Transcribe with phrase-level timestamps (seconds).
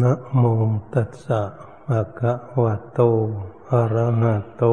[0.00, 0.42] นะโม
[0.94, 1.42] ตัสสะ
[1.88, 3.00] ภะคะวะโต
[3.70, 4.64] อะระหะโต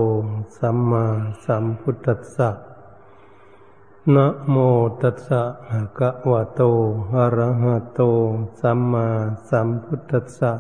[0.58, 1.06] สัมมา
[1.46, 2.50] สัมพุทธัสสะ
[4.14, 4.56] นะโม
[5.02, 6.62] ตัสสะภะคะวะโต
[7.18, 8.02] อะระหะโต
[8.60, 9.08] สัมมา
[9.50, 10.54] สัมพุทธัสสะ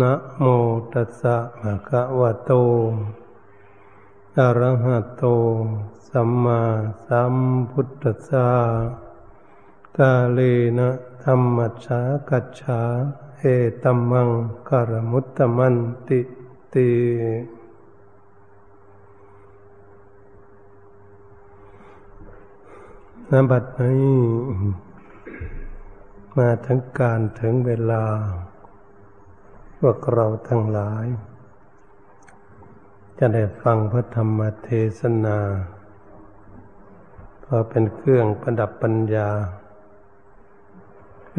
[0.00, 0.44] นะโม
[0.92, 2.52] ตัสสะภะคะวะโต
[4.38, 5.24] อะระหะโต
[6.08, 6.60] สัมมา
[7.06, 7.34] สัม
[7.70, 8.48] พุทธัสสะ
[9.96, 10.40] กาเล
[10.78, 10.90] นะ
[11.24, 12.00] ธรรมชา
[12.30, 12.82] กัจฉา
[13.38, 13.42] เอ
[13.82, 14.30] ตัมมัง
[14.68, 15.76] กรมุตตมัน
[16.08, 16.20] ติ
[16.74, 16.90] ติ
[23.30, 24.16] นบัดนี้
[26.36, 28.04] มาถึงการถึงเวลา
[29.78, 31.06] พวกเราทั้งหลาย
[33.18, 35.38] จะได้ฟังพระธรรมเทศนา
[37.44, 39.30] พอเป็นเครื่องประดับปัญญา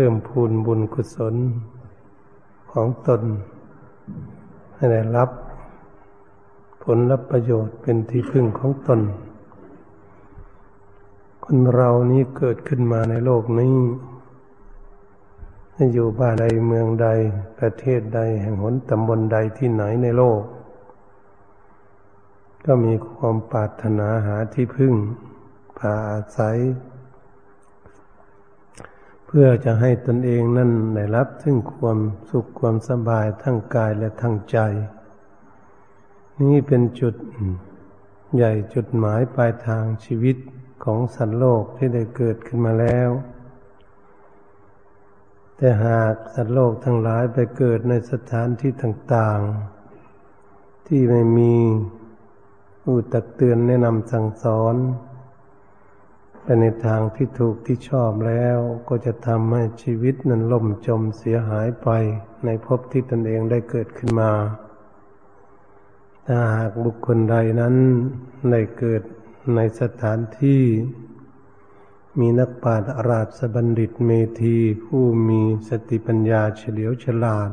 [0.01, 1.35] พิ่มพูนบุญกุศล
[2.71, 3.21] ของตน
[4.75, 5.29] ให้ได้รับ
[6.83, 8.99] ผลรับประโยชน์เป็นที่พึ่งของตน
[11.43, 13.75] คนเรานี้เกิดขึ้นมาในโลกนี้
[15.93, 17.07] อยู่บ้านใดเมืองใด
[17.59, 20.41] ประเทศใดแห่งหนตำบลใดที่ไหนในโลก
[22.65, 24.93] ก็มีความปรารถนาหาที่พึ่ง
[25.77, 26.57] พาอาศัย
[29.31, 31.99] เพื่อจะให้ตนเองนั่นได้รับซึ่งความ
[32.31, 34.57] สุขความสบายทั้งกายและทั้งใจ
[36.41, 37.15] นี่เป็นจุด
[38.35, 40.37] ใหญ่จุดหมายปลายทางชีวิต
[40.83, 43.09] ของสัตว์โลกที่ได้เกิดขึ้นมาแล้ว
[45.57, 51.53] แต่หากสัตว์โลกทั้งหลายไปเกิดในสถานที่ต่างๆ ที่ไม่มี
[52.87, 54.75] อุตักเตือนแนะนำสั่งสอน
[56.49, 58.57] ไปในทางที่ถูกที่ชอบแล้ว
[58.89, 61.89] ก็จะทำให้ชีวิตนั้นล่มจมเสียหายไป
[62.45, 64.31] ในภพที่ตนเองได้เกิดขึ้นมา
[66.27, 67.75] ถ้าหากบุคคลใดนั้น
[68.51, 69.01] ได้เกิด
[69.55, 70.63] ในสถานที่
[72.19, 77.51] มีนักปราชญ์ราชบัณฑิตเมธีผู้มีสติปัญญาเฉลียวฉลาด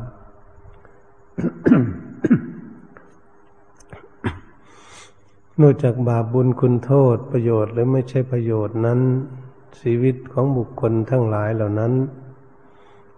[5.60, 9.00] นอกจากบาปบุญคุณโทษประโยชน์หรือไม่ใช่ประโยชน์นั้น
[9.80, 11.92] ชีวิตของบุคคลทั้งหลายเหล่านั้น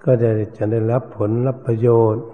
[0.04, 2.25] ก็จะจะได้รับผลรับประโยชน์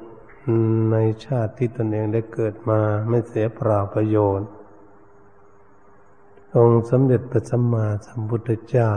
[0.93, 4.49] ในชาติที่ตนเองได้เกิดมาไม่เสียเปล่าประโยชน์
[6.57, 8.91] องค์สมเด็จพระสัมมาสัมพุทธเจ้า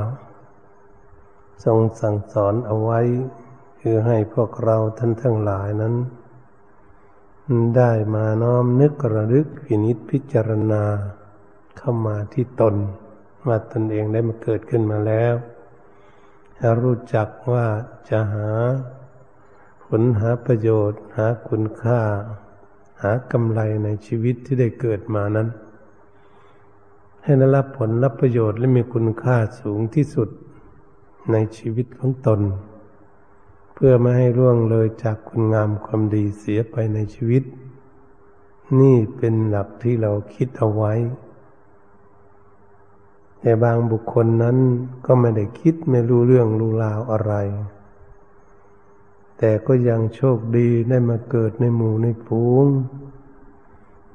[1.66, 3.00] ทรงสั่งสอนเอาไว้
[3.81, 5.95] คือให้พวกเราท่านทั้งหลายนั้น
[7.77, 10.83] ได้มาน้อมนึกระลึกพินิจพิจารณา
[11.77, 12.75] เข้ามาที่ตน
[13.47, 15.33] ว่าตนเองได้มาเกิดขึ้นมาแล้ว
[16.81, 17.65] รู้จักว่า
[18.09, 18.49] จะหา
[19.85, 22.01] ผลหาประโยชน์ หาคุณค่า
[23.01, 25.47] หากำไรในชีวิตที่ได้เกิดมานั้น
[27.23, 30.29] ให้ได้รับผลรับประโยชน์และมีคุณค่าสูงที่สุด
[31.31, 32.41] ในชีวิตของตน
[33.79, 37.43] เพื่อไม่ให้ร่วงเลยจากคุณงามความดีเสียไปในชีวิต
[38.79, 40.93] นี่เป็นหลักที่เราคิดเอาไว้
[43.41, 44.57] แต่บางบุคคลนั้น
[45.05, 47.33] ก็ไม่ได้คิดไม่รู้เรื่องรู้ราวอะไร
[49.38, 52.65] แต่ก็ยังโชคดีได้มาเกิดในหมู่ในฝูง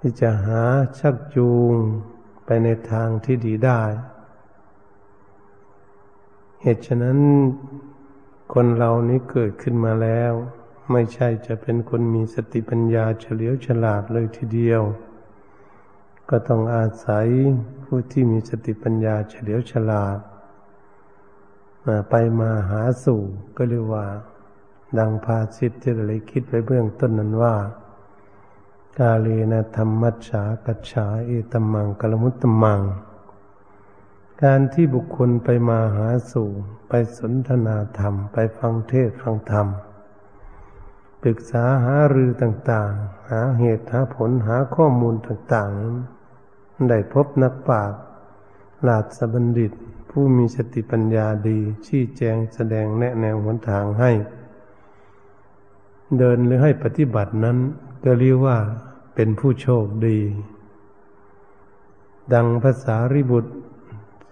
[0.01, 0.63] ที่จะหา
[0.99, 1.73] ชักจูง
[2.45, 3.83] ไปในทางที่ดีได้
[6.63, 7.19] เหตุฉะนั้น
[8.57, 10.33] คนเรานี้เกิดขึ้นมาแล้ว
[10.93, 14.83] ไม่ใช่จะเป็นคนมีสติปัญญาเฉลียวฉลาดเลยทีเดียว
[16.31, 17.27] ก็ต้องอาศัย
[17.85, 20.19] ผู้ที่มีสติปัญญาเฉลียวฉลาด
[21.87, 23.23] มาไปมาหาสู่
[23.57, 24.07] ก็เรียกว่า
[24.99, 27.57] ดังภาสิทธิ์ที่เราคิดไว้เบื้องต้นนั้นว่า
[28.99, 32.81] กาเลนะธรรมัจฉากัจฉาเอตมังกลมุตตมัง
[34.43, 36.51] การที่บุคคลไปมาหาสู่
[36.89, 39.67] ไปสนทนาธรรม ไปฟังเทศฟังธรรม
[41.23, 48.01] ปรึกษาหารือต่าง ๆ หาเหตุหาผลหาข้อมูลต่างๆ ได้พบนักปราชญ์
[48.89, 49.73] ลาสบัณฑิต
[50.11, 54.11] ผู้มีสติปัญญาดี ชี้แจงแสดงแนะแนวหนทางให้
[56.19, 57.59] เดินหรือให้ปฏิบัตินั้น
[58.05, 58.59] ก็เรียกว่า
[59.15, 60.19] เป็นผู้โชคดี
[62.35, 63.53] ดังภาษาริบุตร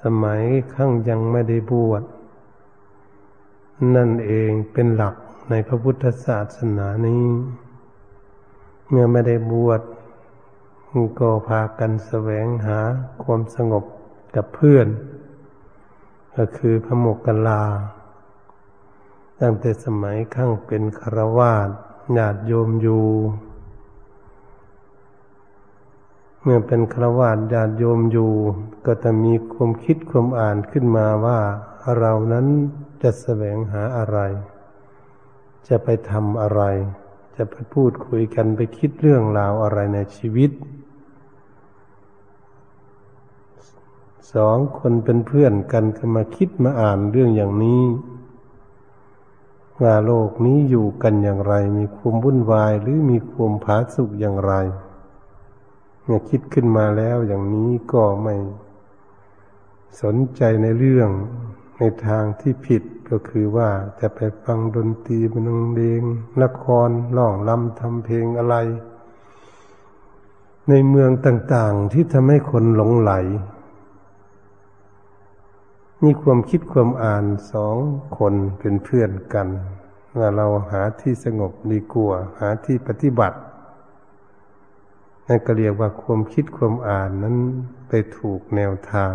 [0.03, 0.43] สมัย
[0.75, 2.03] ขั้งยังไม่ได้บวช
[3.95, 5.15] นั่นเองเป็นหลัก
[5.51, 7.27] ในพระพุทธศาสนานี้
[8.89, 9.81] เมื่อไม่ได้บวช
[11.21, 12.79] ก็พากันแสวงหา
[13.23, 13.85] ความสงบ
[14.37, 14.89] กับเพื่อน
[16.37, 17.63] ก็คือพระโมกขลา
[19.41, 21.69] ตั้งแต่สมัยข้างเป็นคารวาส
[22.17, 23.05] ญาติโยมอยู่
[26.43, 28.33] เมื่อเป็นครวาสญาติโยมอยู่
[28.87, 31.41] ก็จะมีความคิดความอ่านขึ้นมาว่า
[31.99, 32.47] เรานั้น
[33.03, 34.19] จะแสวงหาอะไร
[35.69, 36.63] จะไปทำอะไร
[37.37, 40.51] จะไปพูดคุยกันไปคิดเรื่องราวอะไรในชีวิต
[44.33, 47.83] สองคนเป็นเพื่อนกันก็มาคิดมาอ่านเรื่องอย่างนี้
[49.83, 54.55] ว่าโลกนี้อยู่กันอย่างไร มีความวุ่นวายหรือมีความผาสุกอย่างไร
[56.11, 58.35] มื่อคิดขึ้นมาแล้วอย่างนี้ก็ไม่
[60.03, 61.11] สนใจในเรื่อง
[61.79, 63.71] ในทางที่ผิดก็คือว่า
[64.01, 66.03] จะไปฟังดนตรีบันเลง
[66.43, 68.57] ละครร้องลำทำเพลงอะไร
[70.69, 73.13] ในเมืองต่างๆที่ทำให้คนหลงไหล
[76.05, 77.77] มีความคิดความอ่านสอง
[78.19, 79.49] คนเป็นเพื่อนกัน
[80.19, 83.39] ว่าเราหาที่สงบดีกว่าหาที่ปฏิบัติ
[85.27, 87.37] นั่นก็เรียกว่าความคิดความอ่านนั้น
[87.89, 89.15] ไปถูกแนวทาง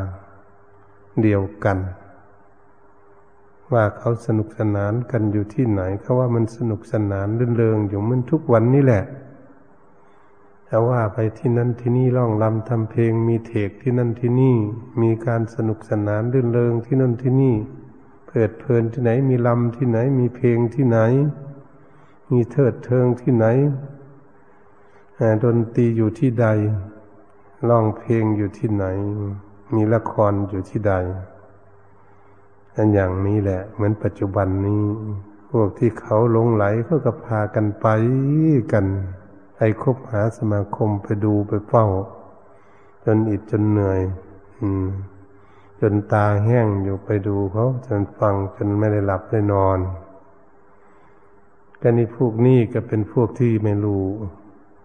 [1.21, 1.77] เดียวกัน
[3.73, 9.03] ว่าเขาสนุกสนานกันอยู่ที่ไหนเขาว่ามันสนุกสนานเรื่นเริงอยู่มันทุกวันนี่แหละ
[10.67, 14.57] แต่ว่าไปที่นั่นที่นี่ร้องรำทำเพลงมีเทกที่นั่นที่นี่
[15.01, 17.55] มีการสนุกสนานรื่นเริงที่นั่นที่นี่
[18.27, 20.99] เพิดเพลินที่ไหนมีลำที่ไหนมีเพลงที่ไหน
[22.31, 23.45] มีเทิดเทิงที่ไหน
[25.43, 26.47] ดนตรีอยู่ที่ใด
[27.69, 28.85] ร้องเพลงอยู่ที่ไหน
[29.75, 30.93] มีละครอยู่ที่ใด
[32.75, 34.83] อันอย่างนี้แหละ เหมือนปัจจุบันนี้
[35.51, 37.87] พวกที่เขาลงไหลเขาก็พากันไป
[38.73, 38.85] กัน
[39.55, 41.85] ไปคบหาสมาคมไปดูไปเฝ้า
[43.03, 43.99] จนอิดจนเหนื่อย
[44.61, 44.87] อืม
[45.81, 49.79] จนตาแห้งอยู่ไปดูเขาจนฟังจนไม่ได้หลับได้นอน
[51.81, 54.05] กันนี้พวกนี้ก็เป็นพวกที่ไม่รู้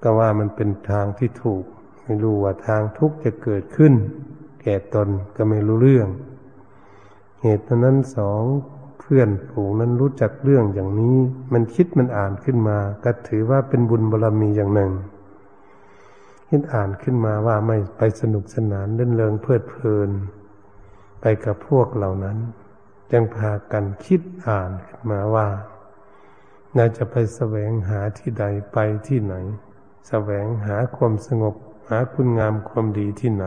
[0.03, 1.65] ก็ว่ามันเป็นทางที่ถูก
[2.03, 3.93] ไม่รู้ว่าทางทุกข์จะเกิดขึ้น
[4.63, 6.09] แก่ตนก็ไม่รู้เรื่อง
[7.43, 8.43] เหตุนั้นสอง
[9.01, 11.17] เพื่อนฝูงนั้นรู้จักเรื่องอย่างนี้
[11.53, 14.93] มันคิดมันอ่านขึ้นมา ก็ถือว่าเป็นบุญบารรมีอย่างหนึ่ง
[16.49, 20.11] คิดอ่านขึ้นมาว่าไม่ไปสนุกสนานเล่นเริงเพลิดเพลิน
[21.21, 22.39] ไปกับพวกเหล่านั้น
[23.11, 25.49] จึงพากันคิดอ่านขึ้นมาว่า
[26.77, 29.35] น่าจะไปแสวงหาที่ใดไปที่ไหน
[30.09, 31.55] แสวงหาความสงบ
[31.89, 33.45] หาคุณงามความดีที่ไหน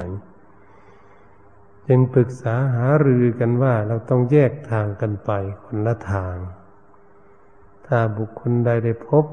[1.88, 5.32] จึงปรึกษาหารือกันว่าเราต้องแยกทางกันไป
[5.64, 6.36] คนละทาง
[7.86, 9.26] ถ้าบุคคลใดได้พบ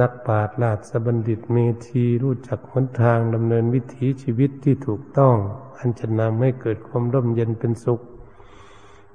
[0.00, 5.36] นักปราชญ์ราชบัณฑิตเมธีรู้จักหนทางดำเนินวิถีชีวิตที่ถูกต้อง
[5.78, 8.00] อันจะนำให้เกิดความร่มเย็นเป็นสุข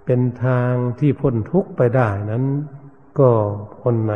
[0.06, 2.46] เป็นทางที่พ้นทุกข์ไปได้นั้น
[3.20, 3.30] ก็
[3.82, 4.14] คนไหน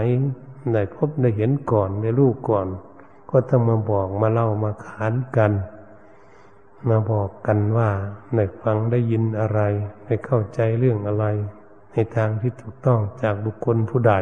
[0.73, 2.67] ได้พบได้เห็นก่อนได้รู้ก่อน
[3.29, 5.51] ก็ต้องมาบอกมาเล่ามาขานกัน
[6.89, 7.89] มาบอกกันว่า
[8.35, 9.59] ได้ฟังได้ยินอะไร
[10.05, 11.25] ได้เข้าใจเรื่องอะไร
[11.93, 14.13] ในทางที่ถูกต้องจากบุคคลผู้ใด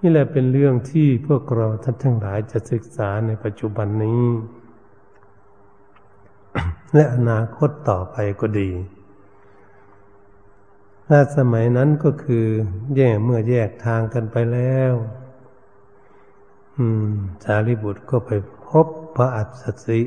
[0.00, 4.24] นี่แหละเป็นเรื่องที่พวกเราท่านทั้งหลายจะศึกษาในปัจจุบันนี้
[6.94, 8.70] และอนาคตต่อไปก็ดี
[11.08, 12.46] ถ้าสมัยนั้นก็คือ
[12.96, 14.92] แยกเมื่อแยกทางกันไปแล้ว
[16.76, 17.08] อืม
[17.44, 18.30] สารีบุตรก็ไป
[18.66, 18.86] พบ
[19.16, 20.00] พระอัศสิ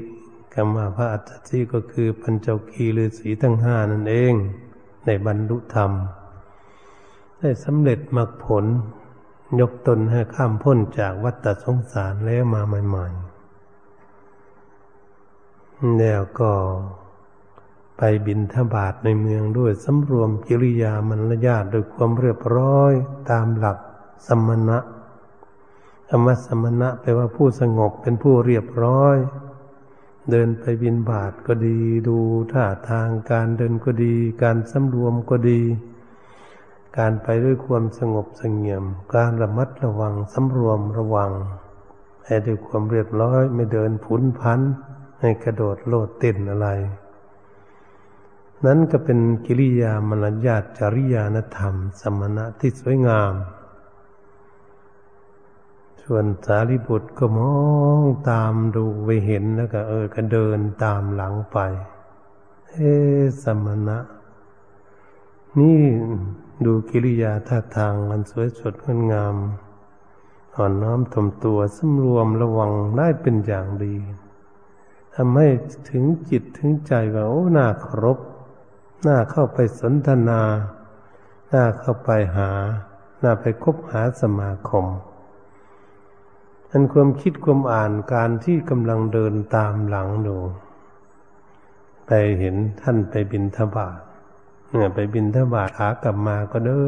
[0.53, 4.33] คำว่าพระอัตติก็คือปัญจคีฤาษีทั้งห้านั่นเอง
[5.05, 5.91] ในบรรลุธรรม
[7.39, 8.65] ได้สำเร็จมรรคผล
[9.59, 13.09] ยกตนให้ข้ามพ้นจากวัฏสงสารแล้วมาใหม่ ๆ
[15.99, 16.51] แล้วก็
[18.01, 22.93] ไปบินทบาทในเมืองด้วยสำรวมกิริยามารยาทโดยความเรียบร้อย
[23.31, 23.77] ตามหลัก
[24.27, 24.79] สมณะ
[26.09, 29.17] ธรรมสมณะแปลว่าผู้สงบเป็นผู้เรียบร้อย
[30.31, 32.17] เดินไปบินบาทก็ดี ดู
[32.51, 35.61] ท่าทางการเดินก็ดี การสำรวมก็ดี
[36.97, 38.83] การไปด้วยความสงบสงเงียม
[39.15, 41.31] การระมัดระวังสำรวมระวัง
[42.25, 44.59] ให้ด้วยความเรียบร้อยไม่เดินผุนพัน
[45.19, 46.67] ให้กระโดดโลดเต้นอะไร
[48.65, 53.33] นั้นก็เป็นกิริยามารยาทจริยานธรรม สมณะที่สวยงาม
[56.03, 57.53] ส่วนสารีบุตรก็มอ
[57.99, 61.57] งตามดูไปเห็นแล้วก็เออก็เดินตามหลังไป
[62.69, 62.93] เฮ้
[63.43, 63.99] สมณะ
[65.59, 65.79] นี่
[66.65, 69.35] ดูกิริยาท่าทางมันสวยสดงดงาม
[70.55, 73.95] อ่อนน้อมถ่อมตัวสำรวมระวังได้เป็นอย่างดี
[75.15, 75.47] ทำให้
[75.89, 78.19] ถึงจิตถึงใจว่าโอ้น่าเคารพ
[79.07, 80.41] น่าเข้าไปสนทนา
[81.53, 82.49] น่าเข้าไปหา
[83.23, 84.85] น่าไปคบหาสมาคม
[86.71, 90.37] อันความคิดความอ่านการที่กำลังเดินตามหลังดู
[92.07, 93.99] ไปเห็นท่านไปบินทบาท
[94.69, 96.81] เนี่ยไปบินทบาทขากลับมาก็เดิ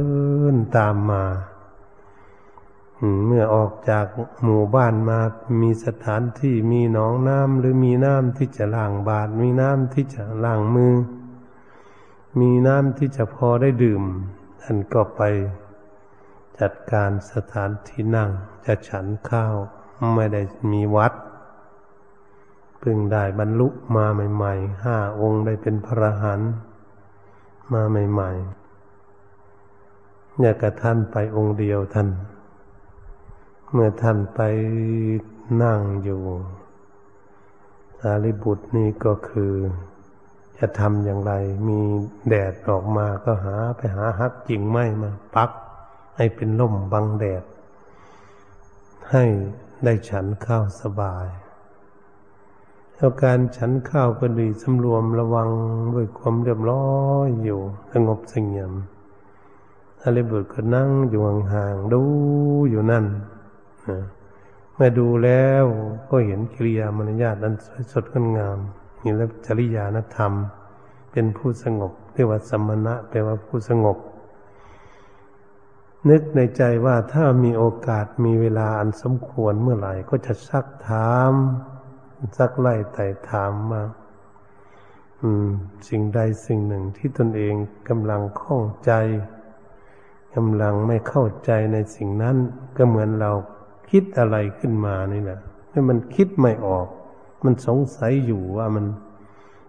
[0.54, 1.24] นตามมา
[3.26, 4.06] เมื่อออกจาก
[4.44, 5.20] หมู่บ้านมา
[5.62, 10.94] มีสถานที่มีหนองน้ำหรือมีน้ำที่จะล้างบาทมีน้ำที่จะล้างมือ
[12.40, 14.04] มีน้ำที่จะพอได้ดื่ม
[14.62, 15.22] ท่านก็ไป
[16.60, 18.30] จัดการสถานที่นั่ง
[18.66, 19.56] จะฉันข้าว
[20.16, 21.14] ไม่ได้มีวัด
[22.80, 26.42] เพิ่งได้บรรลุมาใหม่ๆห้าองค์ได้เป็นพระหัน
[27.74, 32.10] มาใหม่ๆเนี่ยกระท่านไปองค์เดียวท่าน
[33.72, 34.40] เมื่อท่านไป
[35.64, 36.22] นั่งอยู่
[38.00, 39.54] สารีบุตรนี่ก็คือ
[40.62, 41.34] จะทำอย่างไร
[41.68, 41.80] มี
[42.30, 45.52] แดดออกมาก็หาไปหาฮักจิงไม้มาปัก
[46.18, 47.44] ให้เป็นล่มบังแดด
[49.12, 49.26] ให้
[49.84, 51.28] ได้ฉันข้าวสบาย
[52.96, 55.50] แล้วการฉันข้าวก็ดีสำรวมระวัง
[55.94, 56.90] ด้วยความเรียบร้อ
[57.26, 57.60] ยอยู่
[57.92, 58.72] สงบสงบ
[60.02, 61.22] สารีบุตรก็นั่งอยู่
[61.54, 62.02] ห่างๆดู
[62.70, 63.06] อยู่นั่น
[64.76, 65.66] เมื่อดูแล้ว
[66.10, 68.60] ก็เห็นกิริยามารยาทอันสวยสดงดงาม
[69.02, 70.34] มีและจริยานธรรม
[71.12, 73.98] เป็นผู้สงบเรียกว่าสมณะแปลว่าผู้สงบ
[76.10, 81.34] นึกในใจว่าถ้ามีโอกาสมีเวลาอันสมควรเมื่อไหร่ก็จะซักถาม
[82.38, 83.82] ซักไล่ไต่ถามมา
[85.88, 87.54] สิ่งใดสิ่งหนึ่งที่ตนเอง
[87.90, 88.92] กำลังข้องใจ
[90.36, 92.36] กำลังไม่เข้าใจในสิ่งนั้น
[92.78, 93.32] ก็เหมือนเรา
[93.90, 95.40] คิดอะไรขึ้นมานี่แหละ
[95.72, 96.88] นี่มันคิดไม่ออก
[97.46, 98.86] มันสงสัยอยู่ว่ามัน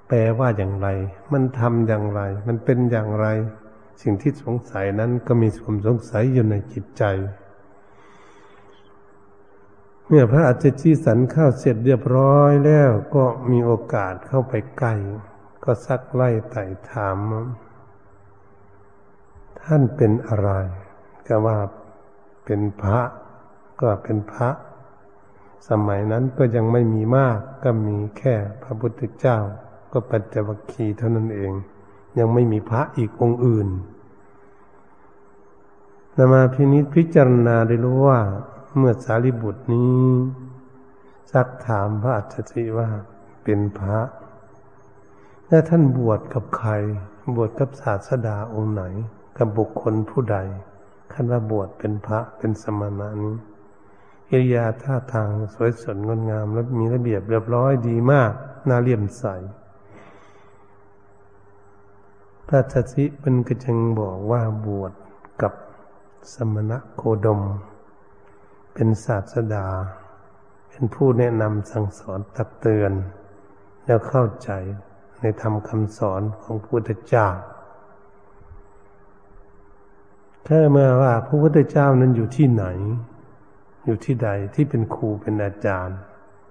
[0.08, 0.88] แปลว่าอย่างไร
[1.32, 3.26] มันทำอย่างไร มันเป็นอย่างไร
[4.02, 7.04] สิ่งที่สงสัยนั้นก็มีความสงสัยอยู่ในจิตใจ
[10.06, 14.94] เมื่อพระอาจารย์ชี้สันข้าวเสร็จเรียบร้อยแล้วก็มีโอกาสเข้าไปใกล้
[15.64, 17.18] ก็ซักไล่ไต่ถาม
[19.62, 20.50] ท่านเป็นอะไร
[21.28, 21.58] ก็ว่า
[22.44, 23.00] เป็นพระ
[23.80, 24.48] ก็เป็นพระ
[25.69, 29.38] สมัยนั้นก็ยังไม่มีมากก็มีแค่พระพุทธเจ้า
[29.92, 31.52] ก็ปัจจวัคคีเท่านั้นเอง
[32.19, 33.69] ยังไม่มีพระอีกองค์อื่น
[36.16, 38.21] นำมาพินิจพิจารณาได้รู้ว่า
[38.76, 40.02] เมื่อสารีบุตรนี้
[41.33, 42.88] ซักถามพระอัจฉริว่า
[43.42, 43.99] เป็นพระ
[45.49, 46.73] และท่านบวชกับใคร
[47.37, 48.83] บวชกับศาสดาองค์ไหน
[49.38, 50.38] กับบุคคลผู้ใด
[51.12, 53.37] คันว่าบวชเป็นพระเป็นสมณะนี้
[54.34, 58.32] กิริยาท่าทางสวยสดงดงามและมีระเบียบเรียบร้อยดีมาก
[58.68, 59.24] น่าเลี่ยมใส
[62.46, 64.92] พระทัศิเป็นก็จึงบอกว่าบวช
[65.42, 65.52] กับ
[66.32, 67.40] สมณะโคดม
[68.74, 69.66] เป็นศาสดา
[70.70, 72.92] เป็นผู้แนะนำสั่งสอนตักเตือน
[73.84, 74.50] แล้วเข้าใจ
[75.20, 77.28] ในธรรมคำสอนของพระพุทธเจ้า
[80.44, 82.66] แค่เมื่อว่าพระพุทธเจ้านั้นอยู่ที่ไหน
[83.84, 85.98] อยู่ที่ใดที่เป็นครูเป็นอาจารย์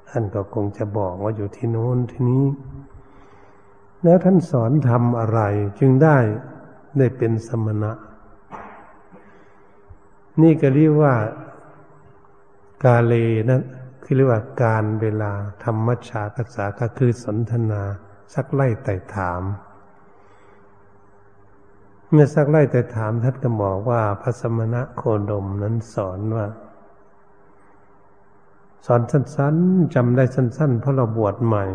[0.10, 2.46] ท่านก็คงจะบอกว่าอยู่ที่โน้นที่นี้
[4.04, 5.40] แล้วท่านสอนทำอะไร
[5.80, 6.18] จึงได้
[6.98, 7.92] ได้เป็นสมณะ
[10.42, 11.16] นี่ก็เรียกว่า
[12.84, 13.14] กาเล
[13.50, 13.62] นะั้น
[14.04, 15.32] คือเรียกว่าการเวลา
[15.64, 17.84] ธรรมชากัสาก็คือสนทนา
[18.34, 19.42] สักไล่ไต่ถาม
[22.12, 26.46] เมื่อสักไล่แต่ถามท่านก็บอกว่าพระสมณะโคดมนั้นสอนว่า
[28.86, 31.66] สอนสั้น ๆจำได้สั้น ๆ เพราะเราบวชใหม่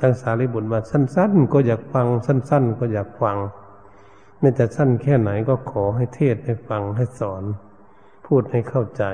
[0.00, 3.36] ทั้งสารีบุตรมาสั้น ๆ ก็อยากฟังสั้น ๆ ก็อยากฟัง
[4.38, 7.42] ไม่แต่สั้นแค่ไหนก็ขอให้เทศให้ฟังให้สอน
[8.26, 9.04] พูดให้เข้าใจ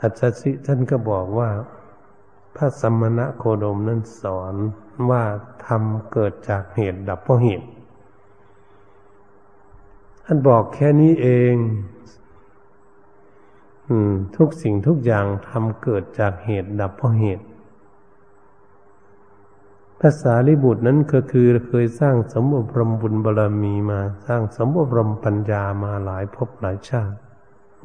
[0.00, 1.50] อาจารย์ท่านก็บอกว่า
[2.56, 4.54] พระสมณะโคดมนั้นสอน
[5.10, 5.22] ว่า
[5.66, 7.68] ทำเกิดจากเหตุดับเพราะเหตุ
[10.24, 11.54] ท่านบอกแค่นี้เอง
[14.36, 17.44] ทุกสิ่งทุกอย่างทำเกิดจากเหตุดับเพราะเหตุ
[20.00, 27.16] ภาษาลิบุตรนั้นก็คือเคยสร้างสมบรมบุญบารรมีมา สร้างสมบรมปัญญามาหลายภพหลายชาติ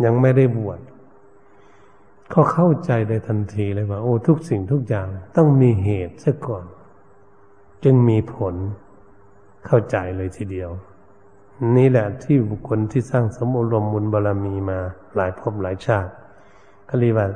[0.04, 0.80] ยังไม่ได้บวช
[2.30, 5.08] เขาเข้าใจได้ทันทีเลยว่า โอ้ทุกสิ่งทุกอย่าง
[5.38, 6.66] ต้องมีเหตุซะก่อน
[7.84, 8.56] จึงมีผล
[9.66, 10.70] เข้าใจเลยทีเดียว
[11.78, 14.80] นี่แหละที่บุคคลที่สร้างสมรมบุญบารรมีมา
[15.16, 16.12] หลายภพหลายชาติ
[16.90, 17.28] ก็เรียกว่า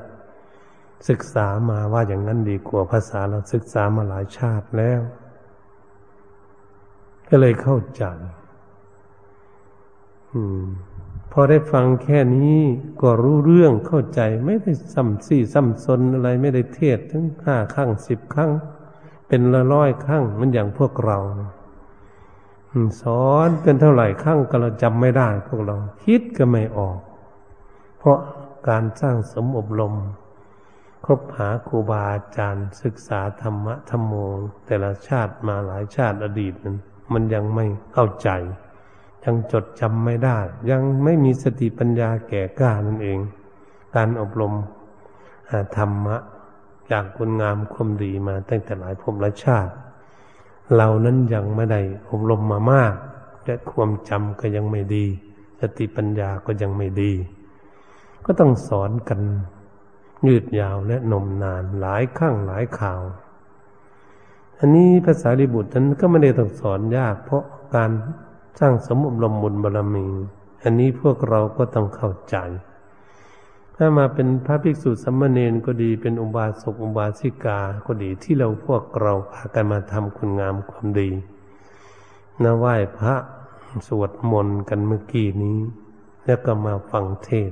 [1.10, 5.02] ศึกษามาว่าอย่างนั้นดีกว่าภาษาเราศึกษามาหลายชาติแล้ว
[7.30, 8.04] ก็เลยเข้าใจ
[10.34, 10.36] อ
[11.32, 12.60] พอได้ฟังแค่นี้
[13.02, 18.52] ก็รู้เรื่องเข้าใจ ไม่ได้ซ้ำซี่ซ้ำซนอะไรไม่ได้เทศถึงห้าครั้งสิบครั้ง
[19.28, 21.18] เป็นละร้อยครั้งมันอย่างพวกเรา
[23.02, 26.98] สอนเป็นเท่าไหร่ครั้งก็เราจำไม่ได้ พวกเราคิดก็ไม่ออก
[27.98, 28.20] เพราะ
[28.70, 29.96] การสร้างสมอบรม
[31.06, 34.14] คบหาครูบาอาจารย์ ศึกษาธรรมะธรรมโม
[34.66, 36.78] แต่ละชาติมาหลายชาติอดีตนั้น
[37.14, 38.30] มันยังไม่เข้าใจ
[39.24, 40.40] ยังจดจำไม่ได้
[40.72, 43.20] ยังไม่มีสติปัญญาแก่กล้านั่นเอง
[43.96, 44.54] การอบรม
[45.78, 46.18] ธรรมะ
[46.92, 49.72] จากคุณงามความดีมาตั้งแต่หลายภพหลายชาติ
[50.76, 52.94] เรานั้นยังไม่ได้อบรมมามาก
[53.46, 55.06] และความจำก็ยังไม่ดี
[55.60, 57.12] สติปัญญาก็ยังไม่ดี
[58.26, 59.22] ก็ต้องสอนกัน
[60.28, 63.02] ยืดยาวและนมนานหลายครั้งหลายข่าว
[64.60, 67.44] อันนี้ภาษาลิบุตรนั้นก็ไม่ได้ต้องสอนยาก เพราะ
[67.76, 67.92] การ
[68.60, 70.08] สร้างสมบรมุญบารมี
[70.64, 72.36] อันนี้พวกเราก็ต้องเข้าใจ
[73.82, 81.10] ถ้ามาเป็นพระภิกษุสัมมาเนนก็ดีเป็นอุบาสกอุบาสิกาก็ดีที่เราพวกเราพากันมาทำคุณงามความดี
[82.44, 83.16] นะไหว้พระ
[83.88, 85.60] สวดมนต์กันเมื่อกี้นี้
[86.26, 87.52] แล้วก็มาฟังเทศ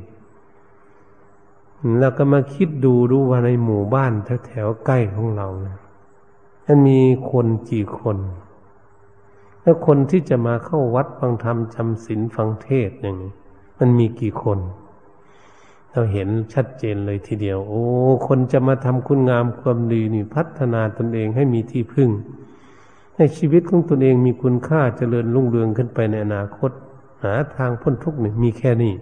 [2.00, 4.14] แล้วก็มาคิดดูดูว่าในหมู่บ้าน
[4.48, 5.48] แถวๆใกล้ของเรา
[6.66, 7.00] มันมี
[7.32, 8.18] คนกี่คน
[9.62, 13.32] แล้วคนที่จะมาเข้าวัดฟังธรรมจำศีลฟังเทศอย่างนี้
[13.80, 14.60] มันมีกี่คน
[15.98, 17.84] เราเห็นชัดเจนเลยทีเดียว โอ้
[18.28, 22.10] คนจะมาทำคุณงามความดีนี่พัฒนาตนเองให้มีที่พึ่ง
[23.16, 26.72] ให้ชีวิตของตนเองมีคุณค่าเจริญรุ่งเรืองขึ้นไปในอนาคต
[27.24, 28.94] หาทางพ้นทุกข์นี่มีแค่นี้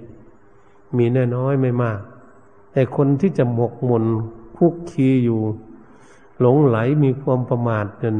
[0.97, 1.99] มีแน่น้อยไม่มาก
[2.71, 4.05] แต่คนที่จะหมกมุ่น
[4.57, 5.41] คุกคีอยู่
[6.39, 8.15] หลงไหลมีความประมาทจน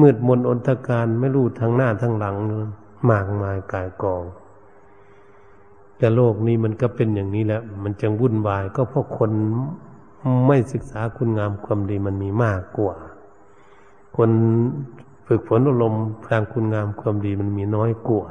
[0.00, 2.36] มืดมนอนตการไม่รู้ทางหน้าทางหลัง
[3.10, 4.24] มากมายกายกอง
[5.98, 9.30] แต่โลกนี้มันก็เป็นอย่างนี้แหละมันจึงวุ่นวาย ก็เพราะคน
[10.46, 12.94] ไม่ศึกษาคุณงามความดีมันมีมากกว่า
[14.16, 14.30] คน
[15.26, 18.26] ฝึกฝนอารมณ์ทางคุณงามความดีมันมีน้อยกว่า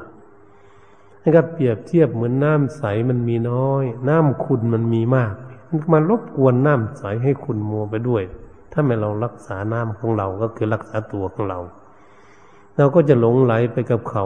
[1.24, 5.34] นะครับเปรียบเทียบเหมือนน้ำใสมันมีน้อย น้ำคุณมันมีมาก
[5.94, 8.24] มันรบกวนน้ำใสให้คุณมัวไปด้วย
[8.72, 11.60] ถ้าไม่เรารักษาน้ำของเราก็คือรักษาตัวของเรา
[12.78, 14.26] เราก็จะหลงไหลไปกับเขา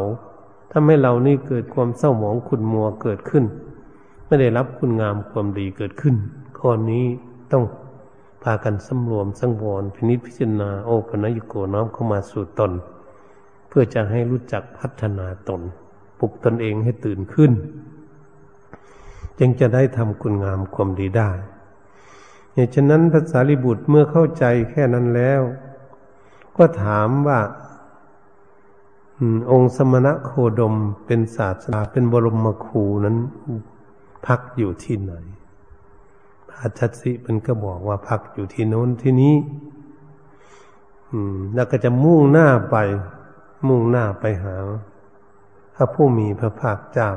[0.72, 3.46] ถ้าให้เรานี่เกิดความเศร้าหมองคุณมัวเกิดขึ้น
[4.26, 6.16] ไม่ได้รับคุณงามความดีเกิดขึ้น
[6.60, 7.06] ข้อนี้
[7.52, 7.64] ต้อง
[8.44, 12.72] พากันสำรวมสังวรพินิจพิจารณาโอปนัยโกน้อมเข้ามาสู่ตน
[13.68, 15.62] เพื่อจะให้รู้จักพัฒนาตน
[16.20, 17.52] ปลุกตนเองให้ตื่นขึ้น
[19.40, 21.32] จึงจะได้ทำคุณงามความดีได้
[22.54, 25.42] เหตุฉะนั้นภาษาลิบุตรเมื่อเข้าใจแค่นั้นแล้ว
[26.58, 27.40] ก็ถามว่า
[29.52, 33.18] องค์สมณะโคดมเป็นศาสนาเป็นบรมครูนั้น
[34.26, 35.14] พักอยู่ที่ไหน
[36.50, 39.36] พระชัดสิมันก็บอกว่าพักอยู่ที่โน้นที่นี้
[41.56, 42.76] แล้วก็จะมุ่งหน้าไป
[43.68, 44.56] มุ่งหน้าไปหา
[45.76, 47.12] พระผู้มีพระภาคเจ้า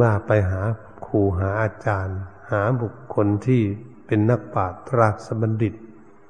[0.00, 0.60] ว่าไปหา
[1.06, 2.18] ครูหาอาจารย์
[2.50, 3.62] หาบุคคลที่
[4.06, 5.74] เป็นนักปราชญ์ราชบัณฑิต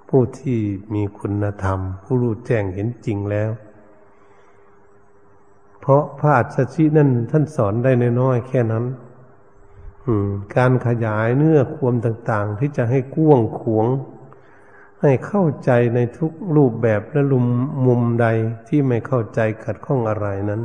[0.09, 0.59] ผู้ที่
[0.95, 3.51] มีคุณธรรม ผู้รู้แจ้งเห็นจริงแล้ว
[5.81, 8.85] เพราะพระอัจฉรินั่นท่านสอนได้น้อยแค่นั้น
[10.57, 13.87] การขยายเนื้อความต่างๆ ที่จะให้ก้วงขวง
[15.03, 17.47] ให้เข้าใจในทุกรูปแบบและลุม
[17.87, 18.27] มุมใด
[18.69, 20.62] ที่ไม่เข้าใจขัดข้องอะไรนั้น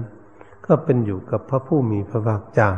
[0.65, 2.69] ก็เป็นอยู่กับพระผู้มีพระภาคเจ้า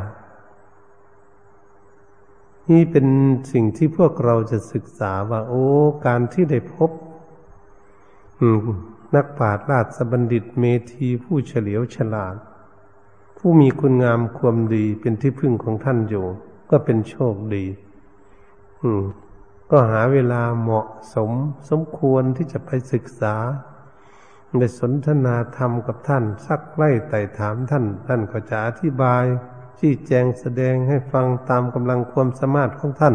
[2.70, 3.06] นี่เป็น
[3.52, 5.64] สิ่งที่พวกเราจะศึกษาว่า โอ้
[6.06, 6.90] การที่ได้พบ
[9.14, 12.36] นักปราชญ์ราชบัณฑิตเมธีผู้เฉลียวฉลาด
[13.38, 16.26] ผู้มีคุณงามความดีเป็นที่พึ่งของท่านอยู่
[16.70, 17.64] ก็เป็นโชคดี
[18.82, 19.04] อืม
[19.70, 21.30] ก็หาเวลาเหมาะสม
[21.70, 23.34] สมควรที่จะไปศึกษา
[24.58, 29.24] ได้สนทนาธรรมกับท่าน สักไล่ไต่ถามท่าน ท่านก็จะอธิบาย
[29.78, 33.14] ชี้แจงแสดงให้ฟังตามกำลังความสามารถของท่าน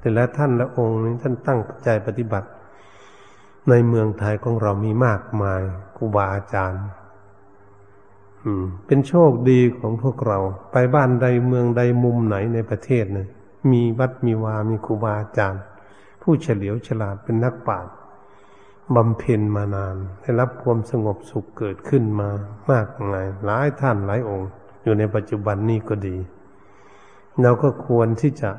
[0.00, 2.48] แต่ละท่านละองค์นี้ท่านตั้งใจปฏิบัติ
[3.70, 5.62] ในเมืองไทยของเรามีมากมาย
[5.96, 6.82] ครูบาอาจารย์
[8.86, 10.38] เป็นโชคดีของพวกเรา
[10.72, 13.28] ไปบ้านใดเมืองใดมุมไหนในประเทศนะ
[13.72, 15.62] มีวัดมีวา มีครูบาอาจารย์
[16.22, 17.94] ผู้เฉลียวฉลาดเป็นนักปราชญ์
[18.94, 22.30] บำเพ็ญมานาน ได้รับความสงบสุขเกิดขึ้นมา
[22.70, 24.50] มากมายหลายท่านหลายองค์
[24.86, 26.16] อยู่ในปัจจุบันนี้ก็ดี
[27.42, 28.50] เราก็ควรที่จะ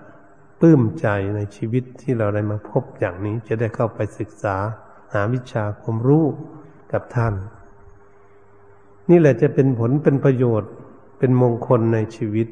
[0.60, 4.56] ปลื้มใจในชีวิตที่เราได้มาพบอย่างนี้ จะได้เข้าไปศึกษา
[5.14, 6.26] หาวิชาความรู้
[6.92, 7.34] กับท่าน
[9.10, 10.72] นี่แหละจะเป็นผลเป็นประโยชน์
[11.20, 12.48] เป็นมงคลในชีวิต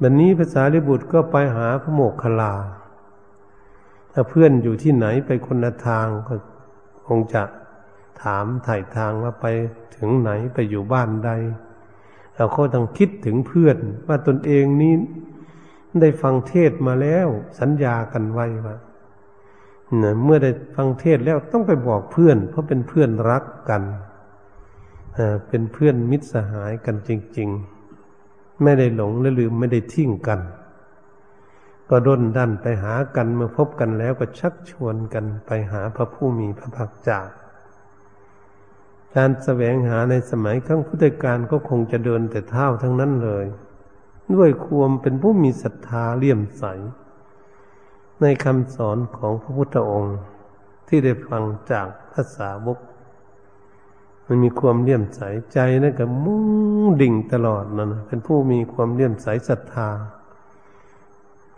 [0.00, 2.54] วันนี้ภาษาลิบุตรก็ไปหาพระโมกขลา
[4.12, 6.34] ถ้าเพื่อนอยู่ที่ไหนไปคนละทางก็
[7.06, 7.42] คงจะ
[8.22, 9.46] ถามถ่ายทางว่าไป
[9.96, 11.30] ถึงไหนไปอยู่บ้านใด
[12.36, 14.94] เราก็ต้องคิดถึงเพื่อน ว่าตนเองนี้
[16.00, 17.28] ได้ฟังเทศมาแล้ว
[17.60, 18.76] สัญญากันไว้ว่า
[20.24, 23.82] เมื่อได้ฟังเทศแล้วต้องไปบอกเพื่อน เพราะเป็นเพื่อนรักกัน
[25.48, 27.48] เป็นเพื่อนมิตรสหายกันจริง
[28.06, 30.40] ๆ ไม่ได้หลงและลืมไม่ได้ทิ้งกัน
[31.90, 37.20] ก็ด้นดันไปหากันเมื่อพบกันแล้วก็ชักชวนกันไปหาพระผู้มีพระภาคเจ้า
[39.16, 43.46] การแสวงหาในสมัยครั้งพุทธกาลก็คงจะเดินแต่เท้าทั้งนั้นเลย
[44.34, 46.64] ด้วยความเป็นผู้มีศรัทธาเลี่ยมใส
[48.22, 50.16] ในคำสอนของพระพุทธองค์
[50.88, 51.42] ที่ได้ฟัง
[51.72, 52.78] จากภาษาวก
[54.26, 55.20] มันมีความเลี่ยมใส
[55.52, 56.40] ใจนั่นก็มุ่
[56.82, 59.88] งดิ่งตลอดนั่นเป็นผู้มีความเลี่ยมใสศรัทธา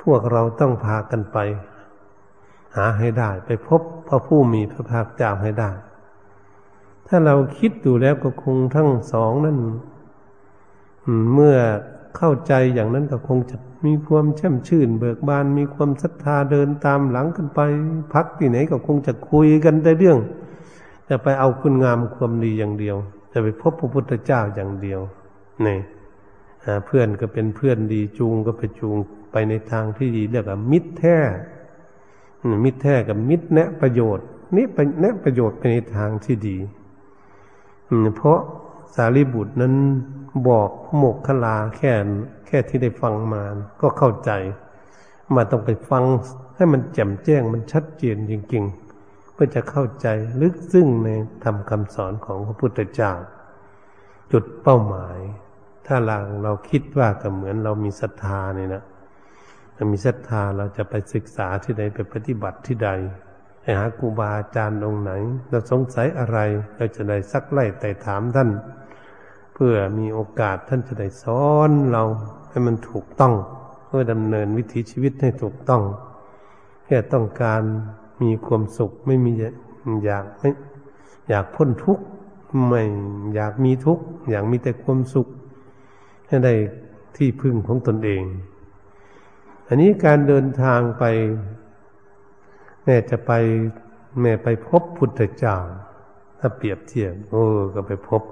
[0.02, 1.38] พวกเราต้องพากันไป
[2.76, 5.70] หาให้ได้ไปพบพระผู้มีพระภาคเจ้าให้ได้
[7.14, 9.58] ถ้าเราคิดดูแล้วก็คงทั้งสองนั่น
[11.34, 11.56] เมื่อ
[12.16, 17.60] เข้าใจอย่างนั้นก็คงจะมีความแช่มชื่น เบิกบานมีความศรัทธาเดินตามหลังกันไป
[18.12, 20.18] พักที่ไหนก็คงจะคุยกันได้เรื่อง
[21.08, 22.96] จะไปเอาคุณงามความดีอย่างเดียว
[23.32, 25.00] จะไปพบพระพุทธเจ้าอย่างเดียว
[25.66, 25.78] นี่
[26.86, 28.96] เพื่อนก็เป็นเพื่อนดีจูงก็ไปจูง
[29.32, 31.16] ไปในทางที่ดีเรียกว่ามิตรแท้
[32.64, 36.56] มิตรแท้กับมิตรแนะประโยชน์นี่ไปแนะประโยชน์ไปในทางที่ดี
[38.16, 38.40] เพราะ
[38.94, 39.74] สารีบุตรนั้น
[40.48, 41.92] บอกโมกขลาแค่
[42.46, 43.42] แค่ที่ได้ฟังมา
[43.80, 44.30] ก็เข้าใจ
[45.34, 46.04] มาต้องไปฟัง
[46.56, 50.06] ให้มันแจ่มแจ้งมันชัดเจนจริงๆก็จะเข้าใจ
[50.40, 51.08] ลึกซึ้งใน
[51.44, 53.12] ธรรมคำสอนของพระพุทธเจ้า
[54.32, 55.18] จุดเป้าหมาย
[55.86, 58.82] ถ้าเราเราคิดว่าก็เหมือนเรามีศรัทธาเนี่ยนะ
[59.74, 62.90] เรามีศรัทธาเราจะไปศึกษาที่ใดไปปฏิบัติที่ใด
[63.62, 65.12] ไปหาครูบาอาจารย์องค์ไหน
[65.48, 66.38] เราสงสัยอะไร
[66.76, 68.50] เราจะได้ซักไล่แต่ถามท่าน
[69.54, 72.02] เพื่อมีโอกาสท่านจะได้สอนเรา
[72.50, 73.34] ให้มันถูกต้อง
[73.86, 75.82] เพื่อดำเนินวิถีชีวิตให้ถูกต้อง
[76.84, 77.62] แค่ต้องการ
[78.22, 79.32] มีความสุขไม่มี
[80.04, 80.50] อยากไม่
[81.28, 82.04] อยากพ้นทุกข์
[82.68, 82.82] ไม่
[83.34, 85.26] อยากมีทุกข์อยากมีแต่ความสุข
[86.26, 86.54] ให้ได้
[87.16, 88.22] ที่พึ่งของตนเอง
[89.68, 91.04] อันนี้การเดินทางไป
[92.84, 93.32] แม่จะไป
[94.20, 95.56] แม่ไปพบพุทธเจ้า
[96.38, 98.22] ถ้าเปรียบเทียบโอ้ก็ไปพบ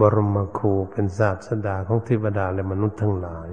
[0.00, 3.48] บรมครูเป็นศาสดาของเทวดาและมนุษย์ทั้งหลาย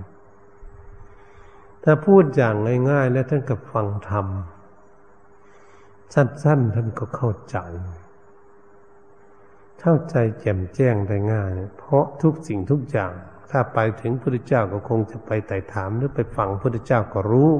[1.83, 2.55] ถ้าพูดอย่าง
[2.89, 4.27] ง่ายๆ แล้วท่านกับฟังธรรม
[6.13, 7.57] สั้นๆท่านก็เข้าใจ
[9.81, 13.13] เข้าใจแจ่มแจ้งได้ง่าย เพราะทุกสิ่งทุกอย่าง
[13.51, 17.51] ถ้าไปถึงพระเจ้าก็คงจะไปไต่ถามหรือไปฟังพระเจ้าก็รู้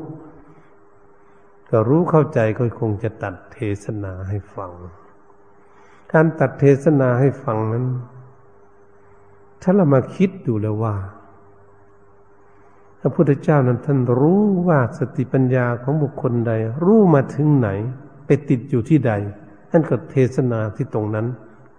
[1.71, 4.71] ก็รู้เข้าใจก็คงจะตัดเทศนาให้ฟัง
[6.13, 7.85] การตัดเทศนาให้ฟังนั้น
[9.61, 10.95] ถ้าเรามาคิดดูแล้วว่า
[12.99, 16.51] พระพุทธเจ้านั้นท่านรู้ว่าสติปัญญาของบุคคลใด
[16.83, 17.69] รู้มาถึงไหน
[18.25, 19.11] ไปติดอยู่ที่ใด
[19.69, 21.27] ท่านก็เทศนาที่ตรงนั้น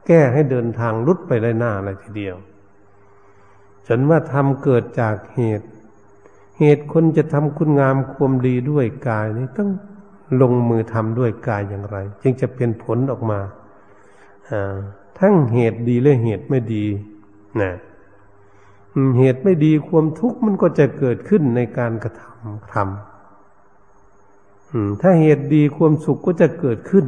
[0.07, 2.37] แก้ให้เดินทางลุดไปได้หน้าอะไรทีเดียว
[3.87, 5.69] ฉันว่าทำเกิดจากเหตุ
[6.59, 9.71] เหตุคนจะทำคุณงามความดีด้วยกายนี่ต้อง
[10.41, 13.41] ลงมือทำด้วยกายอย่างไร จึงจะเป็นผลออกมา
[15.19, 16.85] ทั้งเหตุดีและเหตุไม่ดี
[17.61, 17.73] นะ
[19.19, 27.07] เหตุไม่ดีความทุกข์มันก็จะเกิดขึ้นในการกระทำทำถ้าเหตุดีความสุขก็จะเกิดขึ้น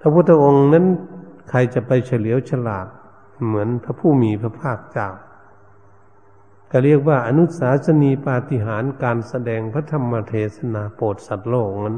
[0.00, 0.86] พระพุทธองค์นั้น
[1.50, 2.86] ใครจะไปเฉลียวฉลาด
[3.46, 5.08] เหมือนพระผู้มีพระภาคเจ้า
[6.70, 11.96] ก็เรียกว่าอนุสาสนีปาฏิหาริย์การแสดงพระธรรมเทศนาโปรดสัตว์โลกนั้น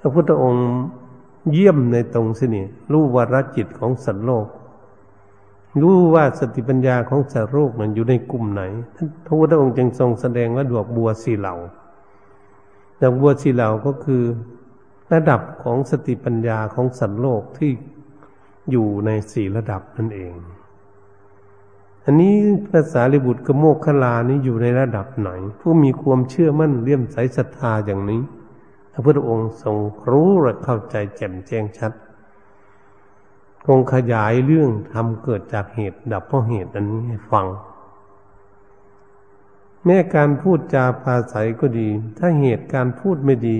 [0.00, 0.68] พระพุทธองค์
[1.52, 4.46] เยี่ยมในตรงสินี่รู้วรจิตของสัตว์โลก
[5.82, 8.62] รู้ว่าสติปัญญาของสัตว์โลกนั้นอยู่ในกลุ่มไหน
[9.26, 11.54] พระพุทธองค์จึงทรงแสดงว่าดอกบัวสีเหล่า
[13.02, 14.22] ดอกบัวสีเหลาก็คือ
[15.12, 17.70] ระดับของสติปัญญาของสัตว์โลกที่
[18.70, 20.32] อยู่ในสี่ระดับนั่นเอง
[22.06, 22.34] อันนี้
[22.70, 28.22] ภาษาลิบุตรกโมกขลานี้อยู่ในระดับไหน ผู้มีความเชื่อมั่นเลี่ยมใสศรัทธาอย่างนี้
[28.92, 29.76] พระพุทธองค์ทรง
[30.10, 31.92] รู้และเข้าใจแจ่มแจ้งชัด
[33.66, 37.46] คงขยายเรื่องทำเกิดจากเหตุดับเพราะเหตุอันนี้ให้ฟัง
[39.84, 41.88] แม้การพูดจาภาษาก็ดี
[42.18, 43.58] ถ้าเหตุการพูดไม่ดี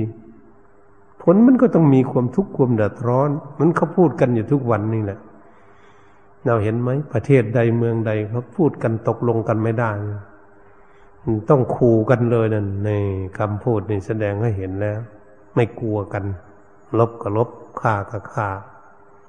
[1.23, 5.19] ผลมันก็ต้องมีความทุกข์ความเดือดร้อน มันเขาพูดกันอยู่ทุกวันนี่แหละ
[6.47, 9.91] เราเห็นไหมประเทศใดเมืองใดเขาพูดกันตกลงกันไม่ได้
[11.51, 12.91] ต้องขู่กันเลยนั่นใน
[13.39, 14.99] คำพูดนี่แสดงให้เห็นแล้ว
[15.55, 16.25] ไม่กลัวกัน
[16.99, 18.49] ลบก็ลบฆ่าก็ฆ่า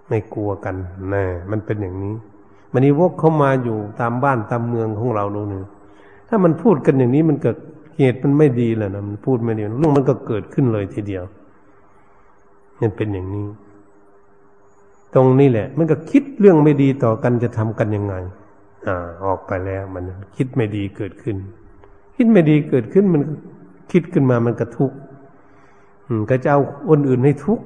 [0.10, 0.76] ไม่กลัวกัน
[1.14, 2.16] นะมันเป็นอย่างนี้
[2.72, 5.62] มันนี้วกเข้ามาอยู่ตามบ้านตามเมืองของเราดูนี่
[6.30, 7.58] ถ้ามันพูดกันอย่างนี้มันเกิด
[7.98, 11.24] เหตุมันไม่ดีแล้วนะมันพูดไม่ดีเรื่องมันก็เกิดขึ้นเลยทีเดียว
[12.82, 13.46] มันเป็นอย่างนี้
[15.16, 18.16] ตรงนี้แหละ มันก็คิดเรื่องไม่ดีต่อกันจะทำกันยังไง
[18.88, 20.04] อ่า ออกไปแล้ว มัน
[20.36, 21.38] คิดไม่ดีเกิดขึ้น
[22.16, 23.22] คิดไม่ดีเกิดขึ้นมัน
[23.92, 24.98] คิดขึ้นมามันก็ทุกข์
[26.30, 27.66] ก็จะเอาคนอื่นให้ทุกข์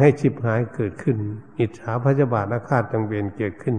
[0.00, 1.16] ให้ชิบหายเกิดขึ้น
[1.58, 3.76] อิจฉาพยาบาทอาฆาตจังเวียนเกิดขึ้น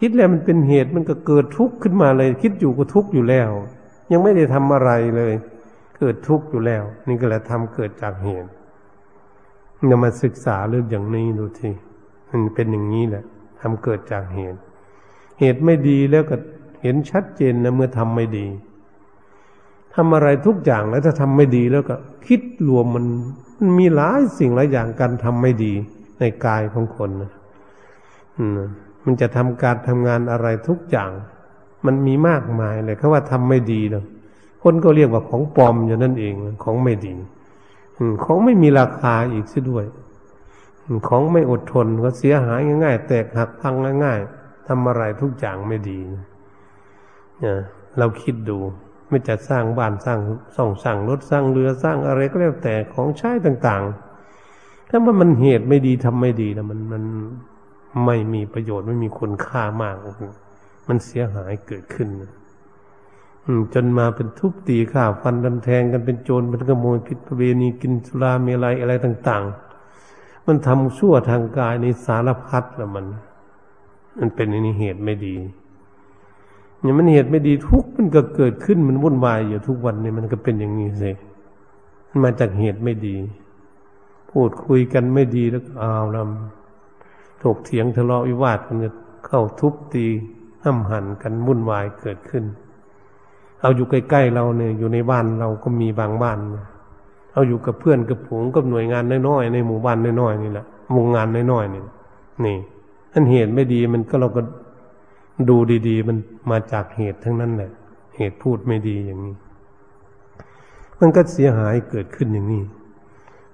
[0.00, 3.50] คิดแล้วมันเป็นเหตุมันก็เกิดทุกข์ขึ้นมาเลย คิดอยู่ก็ทุกข์อยู่แล้ว
[4.12, 5.32] ยังไม่ได้ทำอะไรเลย
[5.98, 8.48] เกิดทุกข์อยู่แล้ว นี่ก็แหละทำเกิดจากเหตุ
[9.86, 11.70] เรามาศึกษาเรื่องอย่างนี้ดูที
[12.30, 13.24] มันเป็นอย่างนี้แหละ
[13.60, 14.58] ทำเกิดจากเหตุ
[15.40, 16.36] เหตุไม่ดีแล้วก็
[16.82, 18.46] เห็นชัดเจนนะเมื่อทำไม่ดี
[19.94, 23.04] ทำอะไรทุกอย่างแล้วถ้าทำไม่ดีแล้วก็ คิดรวมมัน
[23.58, 25.72] มันมีหลายสิ่งหลายอย่างการทำไม่ดี
[26.18, 27.32] ในกายของคนนะ
[29.04, 31.10] มันจะทำการทำงานอะไรทุกอย่าง
[31.86, 34.04] มันมีมากมายเลยเขาว่าทำไม่ดีเนาะ
[34.62, 36.34] คนก็เรียกว่าของปลอมอย่างนั้นเอง
[36.64, 37.12] ของไม่ดี
[38.24, 39.86] ของไม่มีราคาอีกซะด้วย
[41.08, 47.58] ของไม่อดทนก็เสียหายง่าย ๆ แตกหักพังง่ายๆทำอะไรทุกอย่างไม่ดีเนี่ย
[47.98, 48.58] เราคิดดู
[49.08, 50.18] ไม่จะสร้างบ้านสร้าง
[50.56, 53.82] ส่องสร้างรถสร้างเรือสร้างอะไรก็แล้วแต่ของใช้ต่าง
[54.38, 57.04] ๆ ถ้าว่ามันเหตุไม่ดีทำไม่ดีนะมันมัน
[58.04, 59.96] ไม่มีประโยชน์ไม่มีคุณค่ามาก
[60.88, 62.08] มันเสียหายเกิดขึ้น
[63.74, 69.44] จนมาเป็นทุบตีข่าฟันดันแทงกันเป็นโจรเป็นขโมยผิดประเวณีกินสุราเมลัยอะไรต่าง
[69.94, 73.06] ๆ มันทำชั่วทางกายในสารพัดแล้วมัน
[74.18, 75.34] มันเป็นอันนี้เหตุไม่ดี
[76.80, 81.12] อย่างมันเหตุไม่ดีทุกมันก็เกิดขึ้นมันวุ่นวายอยู่ทุกวันนี้มันก็เป็นอย่างนี้สิ
[82.08, 83.16] มันมาจากเหตุไม่ดี
[84.30, 88.76] พูดคุยกันไม่ดีแล้วเอาวลำถกเถียงทะเลาะวิวาทกัน
[89.26, 90.06] เข้าทุบตี
[90.64, 92.44] ห้ำหันกันวุ่นวายเกิดขึ้น
[93.66, 96.38] เอาอยู่ใกล้ ๆ เราเนี่ยอยู่ในบ้านเราก็มีบางบ้าน
[97.32, 100.64] เอาอยู่กับเพื่อนกับผงกับหน่วยงานน้อยๆในหมู่บ้านน้อยๆนี่แหละ
[100.96, 101.82] วงงานน้อยๆนี่
[102.44, 102.56] นี่
[103.12, 104.42] อันเหตุไม่ดีมันก็เราก็
[105.48, 105.56] ดู
[105.88, 106.16] ดี ๆ มัน
[106.50, 107.70] มาจากเหตุทั้งนั้นแหละ
[108.16, 109.34] เหตุพูดไม่ดีอย่างนี้
[111.00, 112.62] มันก็เสียหายเกิดขึ้นอย่างนี้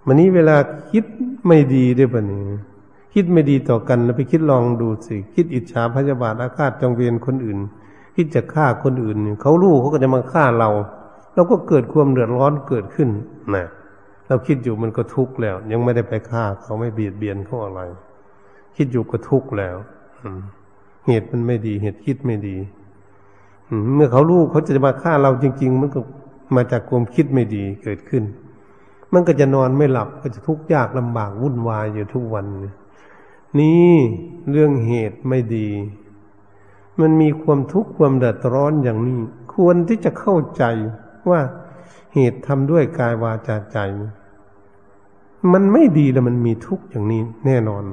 [0.06, 0.56] วันนี้เวลา
[0.90, 1.04] คิด
[1.46, 2.44] ไม่ดีด้วยปะเนี่ย
[3.14, 7.58] คิดไม่ดีต่อกันแล้วไปคิดลองดูสิ คิดอิจฉาพยาบาทอาฆาตจองเวียนคนอื่น
[8.14, 10.70] คิดจะฆ่าคนอื่นเขารู้เขาก็จะมาฆ่าเรา
[11.34, 13.08] เราก็เกิดความเดือดร้อนเกิดขึ้น
[13.56, 13.66] นะ
[14.28, 17.80] เราคิดอยู่มันก็ทุกข์แล้ว ยังไม่ได้ไปฆ่าเขาไม่เบียดเบียนเขาอะไร
[18.76, 19.76] คิดอยู่ก็ทุกข์แล้ว
[21.06, 22.56] เหตุมันไม่ดี เหตุคิดไม่ดี
[23.94, 26.00] เมื่อเขารู้เขาจะมาฆ่าเราจริง ๆ มันก็
[26.56, 28.24] มาจากความคิดไม่ดีเกิดขึ้น
[29.12, 32.46] มันก็จะนอนไม่หลับก็จะทุกข์ยากลำบากวุ่นวายอยู่ทุกวัน
[33.60, 33.92] นี่
[34.50, 35.68] เรื่องเหตุไม่ดี
[37.02, 39.18] มันมีความทุกข์ความเดือดร้อนอย่างนี้
[39.54, 40.64] ควรที่จะเข้าใจ
[41.30, 41.40] ว่า
[42.14, 43.78] เหตุทำด้วยกายวาจาใจ
[45.52, 47.84] มันไม่ดีแล้วมันมีทุกข์อย่างนี้แน่นอน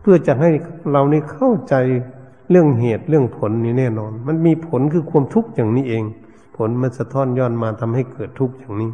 [0.00, 0.50] เพื่อจะให้
[0.92, 1.74] เรานี่เข้าใจ
[2.50, 6.04] เรื่องเหตุเรื่องผลนี้แน่นอน มันมีผลคือความทุกข์อย่างนี้เอง
[6.56, 8.90] ผลมันสะท้อนย้อนมาทำให้เกิดทุกข์อย่างนี้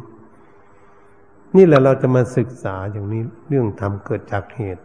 [1.55, 4.83] นี่แหละเราจะมาศึกษาอย่างนี้เรื่องทำเกิดจากเหตุ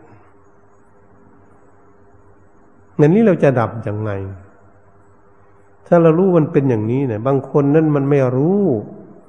[3.00, 4.12] งั้นนี้เราจะดับอย่างไง
[5.87, 8.62] ถ้าเรารู้มันเป็นอย่างนี้เนี่ย บางคนนั่นมันไม่รู้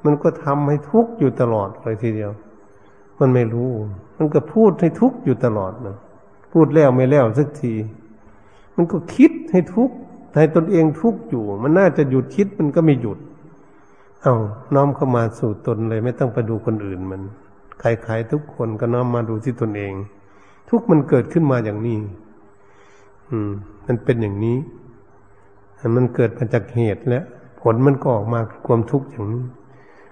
[0.06, 2.32] มันก็ทำให้ทุกข์อยู่ตลอดเลยทีเดียว
[3.19, 3.71] มันไม่รู้
[4.17, 5.97] มันก็พูดให้ทุกข์อยู่ตลอดนะ
[6.54, 7.73] พูดแล้วไม่แล้วสักที
[8.76, 9.95] มันก็คิดให้ทุกข์
[10.39, 13.19] ให้ตนเองทุกข์อยู่ มันน่าจะหยุดคิดมันก็ไม่หยุด
[14.21, 14.36] เอา้า
[14.76, 17.21] น้อมเข้ามาสู่ตนเลย ไม่ต้องไปดูคนอื่นมัน
[17.80, 19.93] ใครๆทุกคนก็น้อมมาดูที่ตนเอง
[20.69, 21.99] ทุกมันเกิดขึ้นมาอย่างนี้
[23.34, 23.52] อืม
[23.88, 24.58] มันเป็นอย่างนี้
[25.96, 27.24] มันเกิดมาจากเหตุแล้ว
[27.62, 29.43] ผลมันก็ออกมาความทุกข์อย่างนี้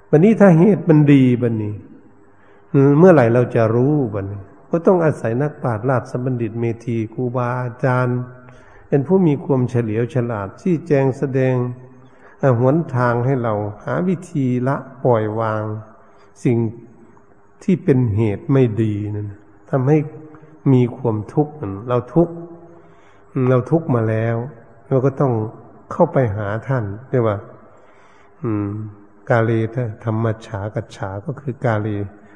[0.10, 1.76] วันนี้ถ้าเหตุมันดีบันนี้
[3.00, 8.20] เมื่อไหร่เราจะรู้บันนี้ก็ต้องอาศัยนักปราชญ์ราชบัณฑิตเมธีครูบาอาจารย์
[8.88, 11.56] เป็นผู้มีความเฉลียวฉลาดที่แจงแสดง
[12.60, 13.54] หวนทางให้เรา
[13.84, 15.64] หาวิธีละปล่อยวาง
[16.44, 16.58] สิ่ง
[17.64, 19.28] ที่เป็นเหตุไม่ดีนั่น
[19.70, 19.98] ทำให้
[20.74, 21.54] มีความทุกข์
[21.88, 22.34] เราทุกข์
[23.50, 24.36] เราทุกมาแล้ว
[24.88, 25.34] เราก็ต้อง
[25.92, 27.38] เข้าไปหาท่านเรียกว่า
[28.44, 28.70] อืม
[29.30, 29.52] กาเล
[30.04, 31.88] ธรรมฉากัจฉาก็คือกาเล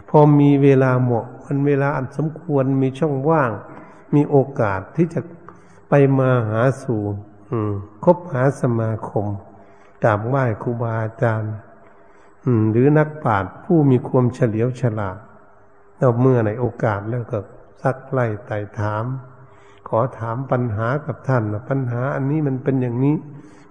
[0.10, 3.52] พอมีเวลาเหมาะมันเวลาอันสมควรมีช่องว่าง
[4.16, 5.22] มีโอกาสที่จะ
[5.90, 7.02] ไปมาหาสู่
[8.04, 9.26] คบหาสมาคม
[10.04, 11.56] กราบไหว้ครูบาอาจารย์
[12.72, 15.18] หรือนักปราชญ์ผู้มีความเฉลียวฉลาด
[15.98, 17.38] เราเมื่อในโอกาสแล้วก็
[17.82, 19.06] ซักไล่ไต่ถาม
[19.88, 23.16] ขอถามปัญหากับท่านปัญหาอันนี้มันเป็นอย่างนี้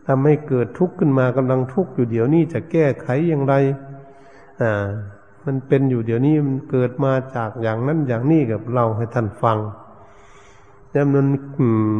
[0.06, 3.54] ทำให้เกิดทุกข์ขึ้นมากำลังทุกข์อยู่เดี๋ยวนี้จะแก้ไขอย่างไร
[4.62, 4.72] อ่า
[5.46, 9.58] มันเป็นอยู่เดี๋ยวนี้มันเกิดมาจากอย่างนั้นอย่างนี้กับเราให้ท่านฟัง
[10.92, 11.26] แล้วมัน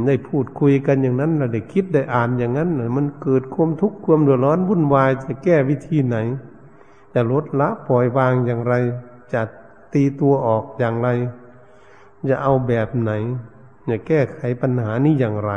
[0.07, 6.16] ได้พูดคุยกันอย่างนั้นเราได้คิดได้อ่านอย่างนั้นมันเกิดความทุกข์ความเดือดร้อนวุ่นวายจะแก้วิธีไหน
[7.14, 8.74] จะลดละปล่อยวางอย่างไร
[9.33, 9.42] จะ
[9.92, 11.09] ตีตัวออกอย่างไร
[12.29, 13.12] จะเอาแบบไหน
[13.90, 15.53] จะแก้ไขปัญหานี้อย่างไร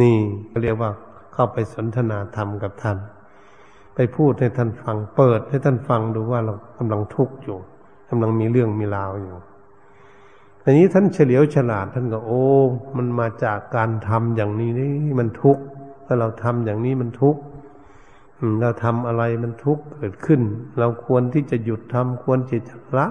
[0.00, 0.16] นี่
[0.62, 0.90] เรียกว่า
[1.32, 2.98] เข้าไปสนทนาธรรมกับท่าน
[3.94, 7.58] ไปพูดให้ท่านฟัง เปิดให้ท่านฟังดูว่าเรากำลังทุกข์อยู่
[8.10, 9.36] กำลังมีเรื่องมีราวอยู่
[10.64, 12.44] อันนี้ท่านเฉลียวฉลาดท่านก็โอ้
[12.96, 15.62] มันมาจากการทำอย่างนี้นี่มันทุกข์
[16.06, 17.40] ถ้าเราทำอย่างนี้มันทุกข์
[18.60, 20.40] เราทำอะไรมันทุกข์เกิดขึ้น
[20.78, 22.56] เราควรที่จะหยุดทำควรจะ
[22.98, 23.06] ละ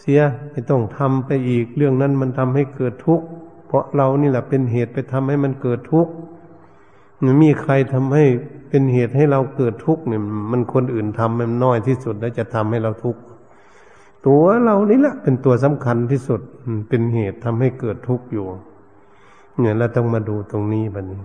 [0.00, 3.26] เสียไม่ต้องทำไปอีก เรื่องนั้นมันทำให้เกิดทุกข์
[3.66, 6.12] เพราะเรานี่แหละเป็นเหตุไปทำให้มันเกิดทุกข์
[7.24, 8.24] มันมีใครทำให้
[8.68, 13.20] เป็นเหตุให้เราเกิดทุกข์เนี่ย มันคนอื่นทำมันน้อยที่สุดแล้วจะทำให้เราทุกข์
[14.26, 16.40] ตัวเรานี่แหละเป็นตัวสำคัญที่สุด
[16.88, 18.46] เป็นเหตุทำให้เกิดทุกข์อยู่
[19.58, 21.22] เนี่ยเราต้องมาดูตรงนี้บัดนี้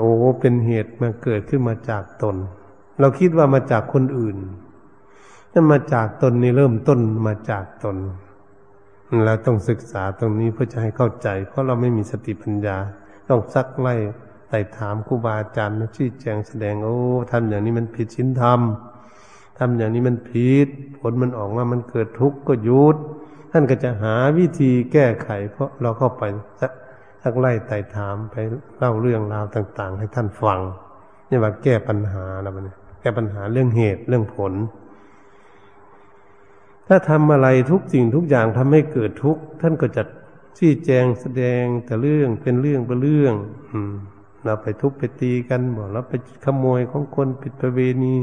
[0.00, 2.36] โอ้เป็นเหตุมาเกิดขึ้นมาจากตน
[3.00, 4.36] เราคิดว่ามาจากคนอื่น
[5.70, 7.96] มาจากตนนี่เริ่มต้นมาจากตน
[9.26, 12.76] เราต้องศึกษาตรงนี้เพื่อจะให้เข้าใจ เพราะเราไม่มีสติปัญญา
[13.28, 13.94] ต้องซักไล่
[14.48, 16.96] ไต่ถามครูบาอาจารย์ชี้แจงแสดงโอ้
[17.30, 18.60] ทำอย่างนี้มันผิดศีลธรรม
[19.58, 22.96] ทำอย่างนี้มันผิดผลมันออกมามันเกิดทุกข์ก็หยุด
[23.52, 26.22] ท่านก็จะหาวิธีแก้ไข เพราะเราเข้าไป
[27.22, 28.36] สักไล่ไต่ถามไป
[28.78, 30.60] เล่าเรื่องราวต่าง ๆ ให้ท่านฟัง
[31.28, 32.64] นี่ว่าแก้ปัญหาแล้วมัน
[33.00, 34.52] แก้ปัญหาเรื่องเหตุเรื่องผล
[36.88, 40.02] ถ้าทำอะไรทุกสิ่งทุกอย่างทำให้เกิดทุกข์ท่านก็จะ
[40.58, 43.34] ชี้แจงแสดงแต่เรื่องเป็นเรื่องเป็นเรื่อง
[43.72, 43.94] อืม
[44.44, 46.12] เราไปทุบไปตีกันบอกเราไป
[46.44, 48.14] ขโมยของคนผิดประเวณี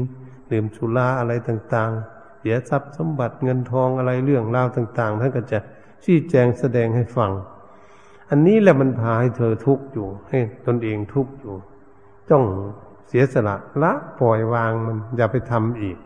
[0.50, 5.58] ดื่มสุราอะไรต่าง ๆ เสียทรัพย์สมบัติเงินทองอะไรเรื่องราวต่าง ๆ ท่านก็จะ
[6.04, 7.30] ชี้แจงแสดงให้ฟัง
[8.30, 11.54] อันนี้แหละมันพาให้เธอทุกข์อยู่ ให้ตนเองทุกข์อยู่
[12.30, 12.44] ต้อง
[13.08, 15.96] เสียสละละปล่อยวางมันอย่าไปทำอีก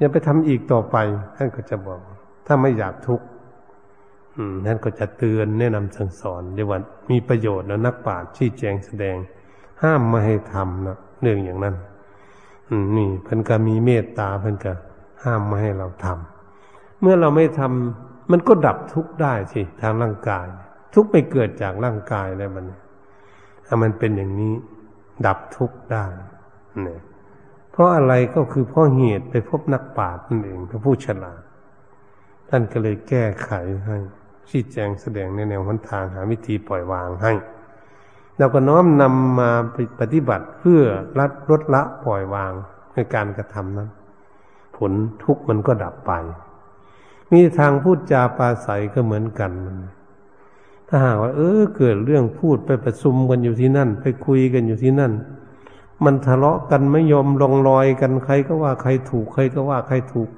[0.00, 0.96] อย่าไปทำอีกต่อไป
[1.36, 2.00] ท่านก็จะบอก
[2.46, 3.26] ถ้าไม่อยากทุกข์
[4.66, 9.16] ท่านก็จะเตือนแนะนำสั่งสอนเรียกว่ามีประโยชน์แล้วนักปราชญ์ชี้แจงแสดง
[9.82, 11.76] ห้ามไม่ให้ทำนะเรื่องอย่างนั้น
[12.96, 14.72] นี่เพิ่นก็มีเมตตาเพิ่นก็
[15.24, 20.46] ห้ามไม่ให้เราทำเมื่อเราไม่ทำมันก็ดับทุกข์ได้สิทางร่างกาย
[20.94, 22.64] ทุกข์ไม่เกิดจากร่างกายแล้วมัน
[23.66, 24.54] ถ้ามันเป็นอย่างนี้
[25.26, 26.04] ดับทุกข์ได้
[26.84, 27.00] เนี่ย
[27.80, 31.40] ราะอะไรก็คือเพราะเหตุไปพบนักปราชญ์นั่นเองพระผู้ฉลาด
[32.48, 33.50] ท่านก็เลยแก้ไข
[33.86, 33.96] ให้
[34.48, 37.32] ชี้แจงแสดงในแนวหนทางหาวิธีปล่อยวางให้
[38.38, 39.50] เราก็น้อมนำมา
[40.00, 40.82] ปฏิบัติเพื่อ
[41.18, 42.52] ลดลดละปล่อยวาง
[42.94, 43.88] ในการกระทำนั้น
[44.76, 44.92] ผล
[45.24, 46.12] ทุกข์มันก็ดับไป
[47.32, 49.52] มีทางพูดจาปาศัยก็เหมือนกัน
[50.88, 55.12] ถ้าหากว่า เออเกิดเรื่องพูดไปประชุมกันอยู่ที่นั่น ไปคุยกันอยู่ที่นั่น
[56.04, 60.28] มันทะเลาะกันไม่ยอมลงรอยกันใครก็ว่าใครถูกใครก็ว่าใครถูก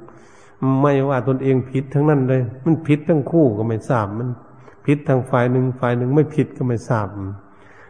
[0.80, 4.28] ไม่ว่าตนเองผิดทั้งนั้นเลย มันผิดทั้งคู่ก็ไม่ทราบมัน
[4.86, 7.06] ผิดทางฝ่ายหนึ่งฝ่ายหนึ่งไม่ผิดก็ไม่ทราบ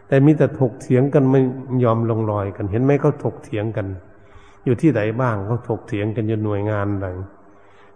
[0.07, 1.41] แต่มีแต่ถกเถียงกันไม่
[1.83, 3.87] ยอมลงรอยกัน เห็นไหมเขาถกเถียงกัน
[4.65, 7.07] อยู่ที่ไหนบ้างเขาถกเถียงกันอยู่หน่วยงานใด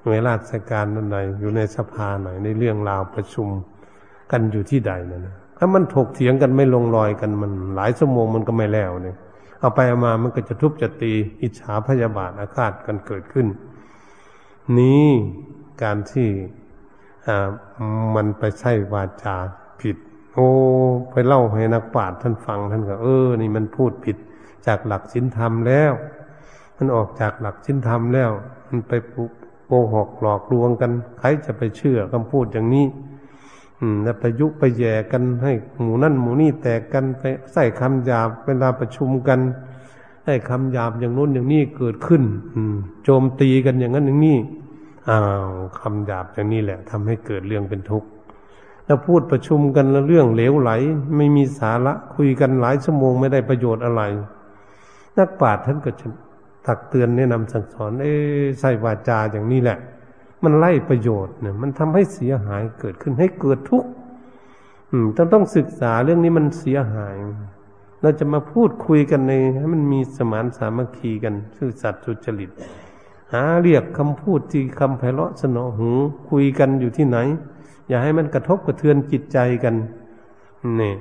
[0.03, 3.47] หน่วยราชการนั่นใดอยู่ในสภาไหนในเรื่องราวประชุม
[4.31, 9.17] กันอยู่ที่ใดนั่นถ้ามันถกเถียงกันไม่ลงรอยกันมัน หลายชั่วโมงมันก็ไม่แล้วเนี่ย
[9.59, 13.47] เอาไปเอามามันก็จะทุบจะตีอิจฉาพยาบาทอาฆาตกันเกิดขึ้น
[14.77, 15.07] นี้
[15.83, 16.29] การที่
[18.15, 19.35] มันไปใช้วาจา
[19.81, 19.97] ผิด
[20.33, 20.49] โอ้
[21.11, 24.17] ไปเล่าให้นักปราชญ์ท่านฟังท่านก็เออ นี่มันพูดผิด
[24.67, 25.93] จากหลักศีลธรรมแล้ว
[26.77, 28.31] มันออกจากหลักศีลธรรมแล้ว
[28.69, 28.93] มันไป
[29.65, 32.85] โกหกหลอกลวงกัน ใครจะไปเชื่อคำพูดอย่างนี้
[34.03, 37.23] แล้วไปยุไปแย่กันให้หมู่นั่นหมู่นี่แตกกันไป
[37.53, 39.39] ใส่คำหยาบเวลาประชุมกัน
[40.25, 42.23] ให้คำหยาบอย่างนู้นอย่างนี้เกิดขึ้น
[42.55, 44.37] อืมโจมตีกันอย่างนั้นอย่างนี้
[45.09, 45.49] อ้าว
[45.79, 48.07] คำหยาบอย่างนี้แหละทำให้เกิดเรื่องเป็นทุกข์
[48.85, 50.71] แล้วพูดประชุมกันแล้วเรื่องเหลวไหล
[51.15, 54.01] ไม่มีสาระคุยกันหลายชั่วโมงไม่ได้ประโยชน์อะไร
[55.17, 56.07] นักปราชญ์ท่านก็จะ
[56.65, 58.13] ตักเตือนแนะนำสั่งสอนเอ้
[58.59, 59.77] ใส่วาจาอย่างนี้แหละ
[60.43, 63.89] มันไล่ประโยชน์เนี่ยมันทำให้เสียหายเกิดขึ้นให้เกิดทุกข์
[65.17, 67.15] ต้องต้องศึกษาเรื่องนี้มันเสียหาย
[68.01, 72.49] เราจะมาพูดคุยกันในให้มันมีสมานสามัคคีกันซื่อสัตย์สุจริต
[73.33, 75.89] หาเรียกคำพูดที่คำไพเราะสนอหู
[76.29, 77.17] คุยกันอยู่ที่ไหน
[77.87, 79.75] อย่าให้มันกระทบกระเทือนจิตใจกัน
[80.81, 80.93] นี่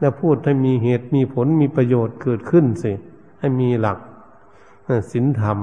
[0.00, 2.92] แล้วพูดให้มีเหตุมีผลมีประโยชน์เกิดขึ้นสิ
[3.40, 3.98] ให้มีหลัก
[5.12, 5.58] ศีลธรรม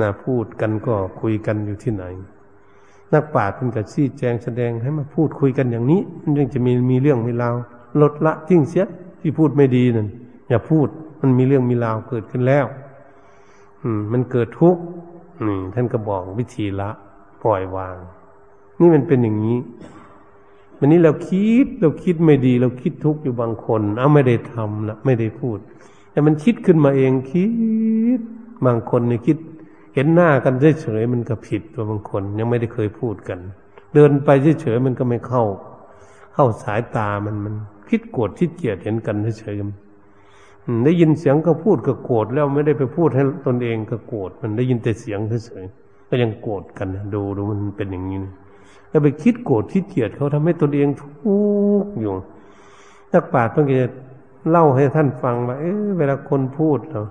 [0.00, 2.04] นะพูดกันก็คุยกันอยู่ที่ไหน
[3.12, 7.54] นักปราชญ์เป็นกับชี้แจงแสดงให้มาพูดคุยกันอย่างนี้มันยังจะมีมีเรื่องมีราว
[8.00, 8.86] ลดละทิ้งเสีย
[9.20, 10.08] ที่พูดไม่ดีนั่น
[10.48, 10.88] อย่าพูด
[11.20, 12.66] มันมีเรื่องมีราวเกิดขึ้นแล้ว
[13.82, 14.82] อืม มันเกิดทุกข์
[15.46, 16.90] นี่ท่านก็บอกวิธีละ
[17.42, 17.96] ปล่อยวาง
[18.80, 19.58] นี่มันเป็นอย่างนี้
[20.78, 25.58] วันนี้เราคิดเราคิดไม่ดี เราคิดทุกข์อยู่บางคนเอาไม่ได้ทำนะไม่ได้พูด
[26.10, 27.46] แต่มันคิดขึ้นมาเองคิ
[28.18, 28.20] ด
[28.66, 29.36] บางคนเนี่ยคิด
[29.94, 33.38] เห็นหน้ากันเฉยๆมันก็ผิดตัวบางคน ยังไม่ได้เคยพูดกัน
[33.94, 34.28] เดินไป
[34.60, 35.44] เฉยๆมันก็ไม่เข้า
[36.34, 37.54] เข้าสายตามันมัน
[37.88, 48.18] คิดโกรธคิดเกลียดเห็นกันเฉยๆได้ยินเสียงก็พูดก็โกรธแล้วไม่ได้ไปพูดให้ตนเองก็โกรธมันได้ยินแต่เสียงเฉยๆก็ยังโกรธกันดูดูมันเป็นอย่างนี้
[48.88, 51.06] แล้วไปคิดโกรธคิดเกลียดเขาทำให้ตนเองทุ
[51.84, 52.12] กข์อยู่
[53.12, 53.88] นักปราชญ์เพิ่งจะ
[54.50, 57.02] เล่าให้ท่านฟังว่าเออเวลาคนพูดเรา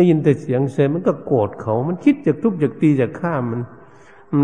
[0.00, 3.60] ได้ยินแต่เสียงเสียมันก็โกรธเขา มันคิดจากทุบจากตีจากฆ่ามัน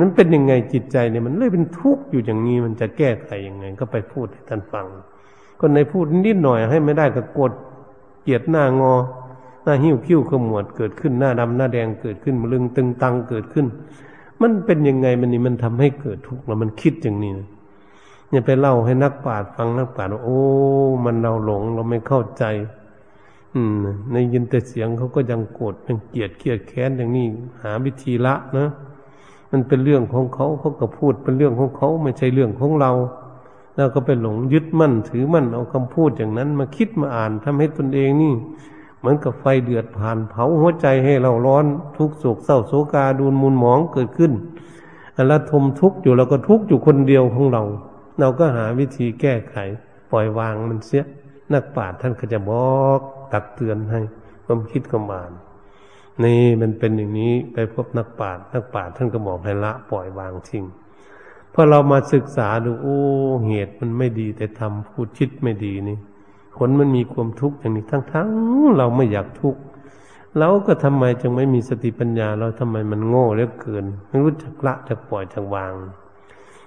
[0.01, 4.87] มันเป็นยังไงจิตใจเนี่ยมันเลยเป็นทุกข์อยู่อย่างนี้มันจะแก้ไขยังไง ก็ไปพูดให้ท่านฟัง
[5.61, 7.53] คนในพูดนิดหน่อยให้ไม่ได้ก็โกด
[8.23, 8.95] เกียดหน้างอ
[9.65, 13.67] หน้าหิ้วคิ้วขมวดเกิดขึ้นหน้าดำหน้าแดงเกิดขึ้นมลึงตึงตังเกิดขึ้น
[14.41, 17.49] มันเป็นยังไงมันนี่มันทำให้เกิดทุกข์แล้วมันคิดอย่างนี้นะ
[18.31, 20.41] อย่าไปเล่าให้นักปราชญ์ฟังนักปราชญ์ว่าโอ้
[21.05, 22.45] มันเราหลงเราไม่เข้าใจ
[23.57, 27.27] อืมในยินแต่เสียงเขาก็ยังโกรธยังเกลียดเกลียดแค้นอย่างนี้
[27.63, 28.69] หาวิธีละนะ
[29.51, 32.93] มันเป็นเรื่องของเขาเขาก็พูดเป็นเรื่องของเขาไม่ใช่เรื่องของเรา
[33.77, 38.35] แล้วก็ไปหลงยึดมั่นถือมั่นเอาคำพูดอย่างนั้นมาคิดมาอ่านทำให้ตนเองนี่
[38.99, 41.65] เหมือนกับไฟเดือดผ่านเผาหัวใจให้เราร้อน
[41.97, 44.33] ทุกโศกเศร้าโศกาดูนมุนหมองเกิดขึ้น
[45.29, 47.63] แล้วทมทุกข์อยู่เราก็ทุกข์อยู่คนเดียวของเรา
[48.21, 49.57] เราก็หาวิธีแก้ไข
[50.11, 51.05] ปล่อยวางมันเสีย
[51.53, 53.01] นักปราชญ์ท่านก็จะบอก
[53.33, 54.01] ตักเตือนให้
[54.45, 55.33] ความคิดความอ่าน
[56.25, 60.65] นี่มันเป็นอย่างนี้ไปพบนักปราชญ์นักปราชญ์ท่านก็บอกให้ละปล่อยวางทิ้ง
[61.53, 62.99] พอเรามาศึกษาดูโอ้
[63.47, 65.99] เหตุมันไม่ดี แต่ทำพูดคิดไม่ดีนี่
[66.59, 69.61] คนมันมีความทุกข์อย่างนี้ทั้งๆเราไม่อยากทุกข์
[70.39, 75.75] เราก็ทำไมจึงไม่มีสติปัญญา เราทำไมมันโง่เหลือเกินไม่รู้จักละจักปล่อยจักวาง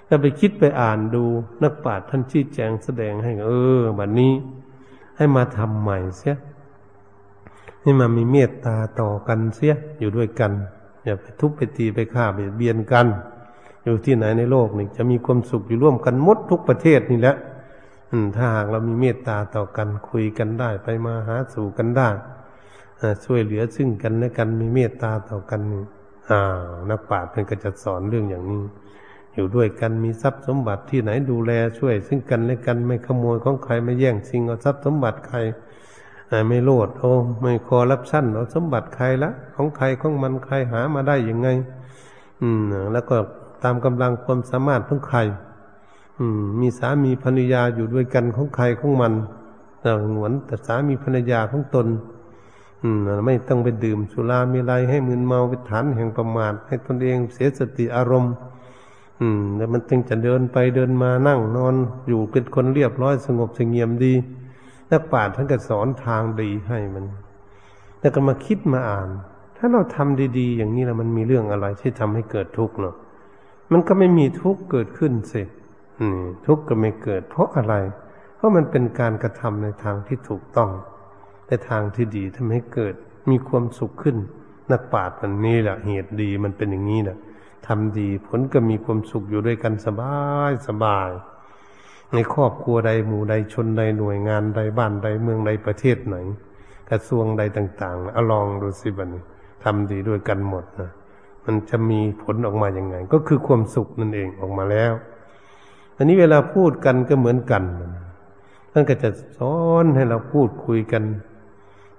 [0.07, 1.23] ถ้าไปคิดไปอ่านดู
[1.63, 4.33] นักปราชญ์ท่านชี้แจงแสดงให้ เออบัดนนี้
[5.19, 6.37] ให้มาทำใหม่เสีย
[7.81, 10.51] ให้มามีเมตตาต่อกันเสียอยู่ด้วยกัน
[11.03, 13.07] อย่าไปทุบไปตีไปฆ่าไปเบียนกัน
[13.83, 17.35] อยู่ที่ไหนในโลกนี่จะมีความสุขอยู่ร่วมกันหมดทุกประเทศนี่แหละ
[18.35, 22.09] ถ้าหากเรามีเมตตาต่อกันคุยกันได้ ไปมาหาสู่กันได้
[23.25, 25.61] ช่วยเหลือซึ่งกันและกันมีเมตตาต่อกัน
[26.29, 26.41] อ่า
[26.89, 28.63] นักปราชญ์เพิ่นก็จะสอนเรื่องอย่างนี้
[29.39, 35.37] อยู่ด้วยกันมีทรัพย์สมบัติที่ไหนดูแลช่วย ซึ่งกันและกันไม่ขโมยของใครไม่แย่งชิงเอาทรัพย์สมบัติใคร
[36.47, 41.49] ไม่โลดโอ้ไม่คอรับชั้นเอาสมบัติใครละของใครของมันใครหามาได้ยังไง
[42.41, 42.61] อืม
[42.93, 43.15] แล้วก็
[43.63, 45.19] ตามกำลังความสามารถของใคร
[46.19, 49.13] อืม มีสามีภรรยาอยู่ด้วยกันของใครของมัน
[49.81, 51.87] แต่หวนแต่สามีภรรยาของตน
[52.83, 58.33] อืม ไม่ต้องไปดื่มสุรามีไรให้มึนเมาไปฐานแห่งประมาทให้ตนเองเสียสติอารมณ์
[59.21, 61.75] อืม แล้วมันจึงจะเดินไปเดินมานั่งนอน
[62.07, 64.13] อยู่เป็นคนเรียบร้อยสงบสงเงียมดี
[64.91, 67.05] นักปราชญ์ท่านก็สอนทางดีให้มัน
[67.99, 69.09] แล้วก็มาคิดมาอ่าน
[69.57, 72.95] ถ้าเราทำดี ๆ อย่างนี้แล้วมันมีเรื่องอะไรที่ทำให้เกิดทุกข์เนาะ
[73.71, 75.47] มันก็ไม่มีทุกข์เกิดขึ้นสร็จ
[76.47, 77.75] ทุกข์ก็ไม่เกิด เพราะอะไร
[78.35, 80.69] เพราะมันเป็นการกระทำในทางที่ถูกต้อง
[81.47, 82.93] ในทางที่ดีทำให้เกิด
[83.29, 84.17] มีความสุขขึ้น
[84.71, 87.17] นักปราชญ์มันนี่แหละเหตุดีมันเป็นอย่างนี้แหละ
[87.67, 90.17] ทำดี ผลก็มีความสุขอยู่ด้วยกันสบา
[90.49, 91.09] ยสบาย
[92.13, 96.15] ในครอบครัวใดหมู่ใดชนใดหน่วยงานใดบ้านใดเมืองใดประเทศไหน
[96.89, 99.09] กระทรวงใดต่างๆเอาลองดูสิบัน
[99.63, 100.91] ทำดีด้วยกันหมดนะ
[101.45, 104.93] มันจะมีผลออกมาอย่างไง ก็คือความสุขนั่นเองออกมาแล้ว
[105.97, 107.63] อันนี้เวลาพูดกันก็เหมือนกัน
[108.71, 111.03] ท่านก็จะสอนให้เราพูดคุยกัน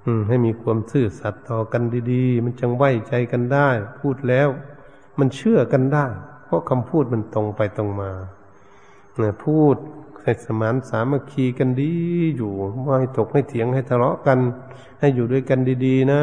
[0.04, 1.82] อืให้มีความซื่อสัตย์ต่อกัน
[2.12, 3.68] ดี ๆ มันจังไว้ใจกันได้
[4.00, 4.48] พูดแล้ว
[5.20, 6.06] มันเชื่อกันได้
[6.44, 8.10] เพราะคำพูดมันตรงไปตรงมา
[9.18, 9.76] เนี่ยพูด
[10.22, 11.92] ให้สมานสามัคคีกันดี
[12.36, 12.52] อยู่
[12.82, 14.38] ไม่ให้ตกไม่เถียงให้ทะเลาะกัน
[15.00, 16.20] ให้อยู่ด้วยกันดีๆ นะ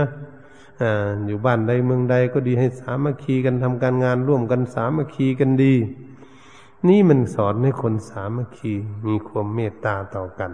[0.82, 5.76] อ่าอยู่บ้านใดเมืองใดก็ดีให้สามัคคีกันทำการงานร่วมกันสามัคคีกันดี
[6.88, 8.74] นี่มันสอนให้คนสามัคคี
[9.08, 10.52] มีความเมตตาต่อกัน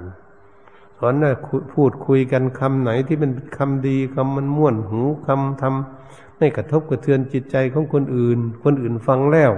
[1.06, 1.32] อนให้
[1.74, 9.52] พูดคุยกันคำไหนที่มันคำดีคำมันม่วนหูคำทำไม่กระทบกระเทือนจิตใจของคนอื่น คนอื่นฟังแล้ว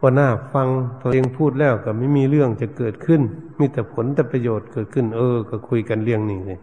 [0.00, 0.68] ว่าน้าฟัง
[1.02, 3.20] ตัวเองพูดแล้วก็ไม่มีเรื่องจะเกิดขึ้น
[3.58, 6.58] มีแต่ผลแต่ประโยชน์เกิดขึ้น เออ ก็คุยกันเรื่องนี้เลย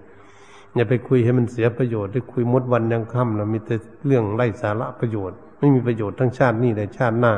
[0.75, 7.33] อย่าไปคุยให้มันเสียประโยชน์ได้คุยมดวันยังค่ำแล้วมีแต่เรื่องไร้สาระประโยชน์ ไม่มีประโยชน์ทั้งชาตินี้และชาติหน้า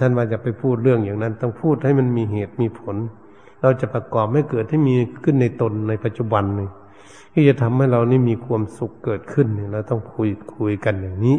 [0.00, 2.96] ท่านว่าจะไปพูดเรื่องอย่างนั้น ต้องพูดให้มันมีเหตุมีผล
[3.64, 6.68] เราจะประกอบให้เกิดให้มีขึ้นในตนในปัจจุบันนี่
[7.32, 11.36] ที่จะทำให้เรานี่มีความสุขเกิดขึ้นเนี่ยเราต้องคุยคุยกันอย่างนี้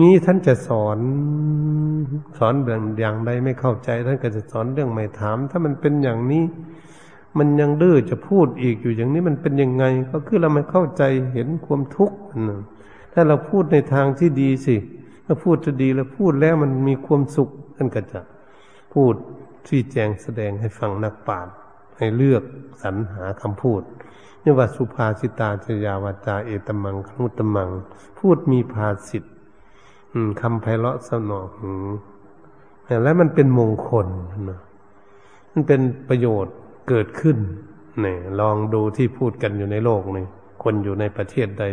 [0.00, 0.98] นี้ท่านจะสอน
[2.38, 6.44] สอนเรื่องอย่างใดไม่เข้าใจ ท่านก็จะสอนเรื่องไม่ถาม ถ้ามันเป็นอย่างนี้
[7.38, 11.02] มันยังดื้อจะพูดอีกอยู่อย่างนี้มันเป็นยังไง ก็คือเราไม่เข้าใจ
[11.32, 12.16] เห็นความทุกข์
[13.12, 14.76] ถ้าเราพูดในทางที่ดีสิ
[15.26, 18.20] ถ้าพูดจะดีแล้วพูดแล้วมันมีความสุขท่านก็จะ
[18.94, 19.14] พูด
[19.68, 21.54] ที่แจงแสดงให้ฟังนักปราชญ์
[21.96, 22.42] ให้เลือก
[22.82, 23.82] สรรหาคำพูด
[24.42, 27.70] นี่ว่าสุภาสิตาจยาวาจาเอตมังคมุตมัง
[28.18, 29.34] พูดมีภาสิทธิ์
[30.40, 31.72] คำไพเราะสนอหู
[33.02, 34.06] และมันเป็นมงคล
[34.50, 34.60] นะ
[35.52, 36.54] มันเป็นประโยชน์
[36.88, 37.36] เกิดขึ้น
[38.00, 40.26] เนี่ยลองดูที่พูดกันอยู่ในโลกนี่
[40.62, 41.64] คนอยู่ในประเทศใด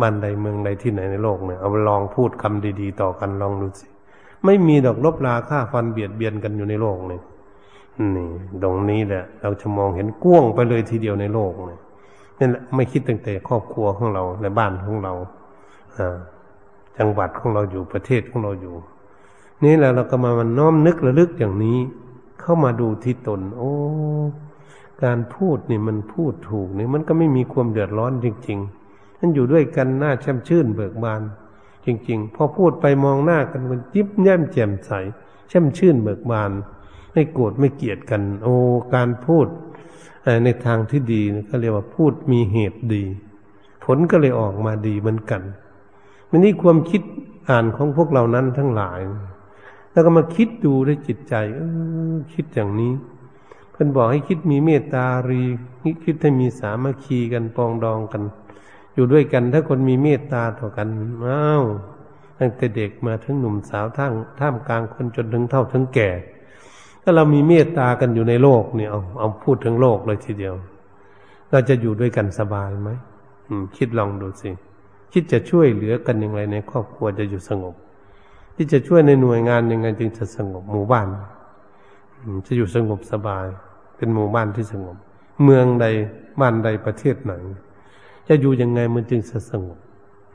[0.00, 3.86] บ้านใดเมืองใดที่ไหนในโลกเนี่ยเอาลองพูดคำดี ๆ ต่อกันลองดูสิ
[4.46, 7.20] ไม่มีดอกลบลาค่าฟันเบียดเบียนกันอยู่ในโลกนี่
[8.16, 8.28] นี่
[8.62, 11.80] ตรงนี้แหละ เราจะมองเห็นกว้างไปเลยทีเดียวในโลกเนี่ย
[12.38, 15.12] นี่แหละไม่คิดตั้งแต่ครอบครัวของเราในบ้านของเรา
[15.96, 16.16] อ่า
[16.98, 18.74] จังหวัดของเราอยู่ประเทศของเราอยู่
[19.64, 21.78] นี่แหละเราก็มามันน้อมนึกระลึกอย่างนี้
[22.40, 23.72] เข้ามาดูที่ตน โอ้
[25.04, 28.58] การพูดนี่มันพูดถูกนี่มันก็ไม่มีความเดือดร้อนจริง
[28.90, 31.22] ๆ นั่นอยู่ด้วยกันหน้าแช่มชื่นเบิกบาน
[31.86, 34.90] จริง ๆ พอพูดไปมองหน้ากันมันยิ้มแย้มแจ่มใส
[35.48, 36.50] แช่มชื่นเบิกบาน
[37.12, 38.54] ไม่โกรธไม่เกลียดกัน โอ้
[38.94, 39.46] การพูด
[40.44, 43.04] ในทางที่ดีก็เรียกว่าพูดมีเหตุดี
[43.84, 45.42] ผลก็เลยออกมาดีเหมือนกัน
[46.30, 47.02] มันนี่ความคิด
[47.48, 49.00] อ่านของพวกเรานั้นทั้งหลาย
[49.92, 51.60] แล้วก็มาคิดดูด้วยจิตใจเอ
[52.12, 52.92] อคิดอย่างนี้
[53.70, 55.42] เพื่อนบอกให้คิดมีเมตตารี
[56.04, 58.22] คิดให้มีสามัคคีกันปองดองกัน
[58.96, 60.88] อยู่ด้วยกัน ถ้าคนมีเมตตาต่อกัน
[61.26, 61.64] อ้าว
[62.38, 66.10] ตั้งแต่เด็กมาถึงหนุ่มสาวท่ามท่ามกลางคนจนถึงเท่าถึงแก่
[67.02, 70.54] ถ้าเรามีเมตตากันอยู่ในโลกเนี่ยเอาเอาพูดถึงโลกเลยทีเดียว
[71.50, 72.90] เราจะอยู่ด้วยกันสบายไหม
[73.76, 74.50] คิดลองดูสิ
[75.12, 77.74] คิดจะช่วยเหลือกันอยังไงในครอบครัวจะอยู่สงบ
[78.56, 81.08] ที่จะช่วยในหน่วยงานยังไงจึงจะสงบหมู่บ้าน
[82.46, 83.46] จะอยู่สงบสบาย
[83.96, 84.96] เป็นหมู่บ้านที่สงบ
[85.44, 85.86] เมืองใด
[86.40, 87.34] บ้านใดประเทศไหน
[88.28, 89.20] จะอยู่ยังไงมันจึง
[89.50, 89.78] สงบ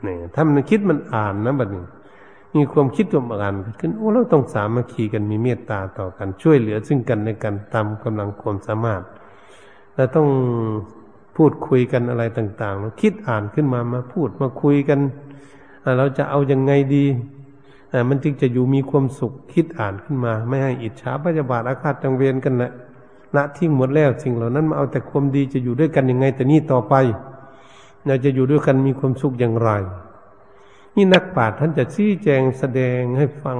[0.02, 1.84] เนี่ยถ้ามันคิดมันอ่านนะบัดนี้
[2.56, 9.02] มีความคิดตัวอ่านขึ้นโอ้เราต้องสามัคคีกันมีเมตตาต่อกันช่วยเหลือซึ่งกันในกันตามกำลังความสามารถ
[9.94, 10.28] เราต้อง
[11.36, 15.00] พูดคุยกันอะไรต่างๆเราคิดอ่านขึ้นมามาพูดมาคุยกัน
[15.98, 17.04] เราจะเอายังไงดี
[18.08, 22.70] มันจึงจะอยู่มีความสุขคิดอ่านขึ้นมา ไม่ให้อิจฉาพยาบาทอาฆาตจังเวรกันนะ
[23.36, 26.94] ละทิ้งหมดแล้วสิ่งเหล่านั้นมาเอาแต่ความดีจะอยู่ด้วยกันยังไง แต่นี่ต่อไป
[28.06, 29.70] เราจะอยู่ด้วยกันมีความสุขอย่างไร
[30.96, 33.58] นี่นักปราชญ์ท่านจะชี้แจงแสดงให้ฟัง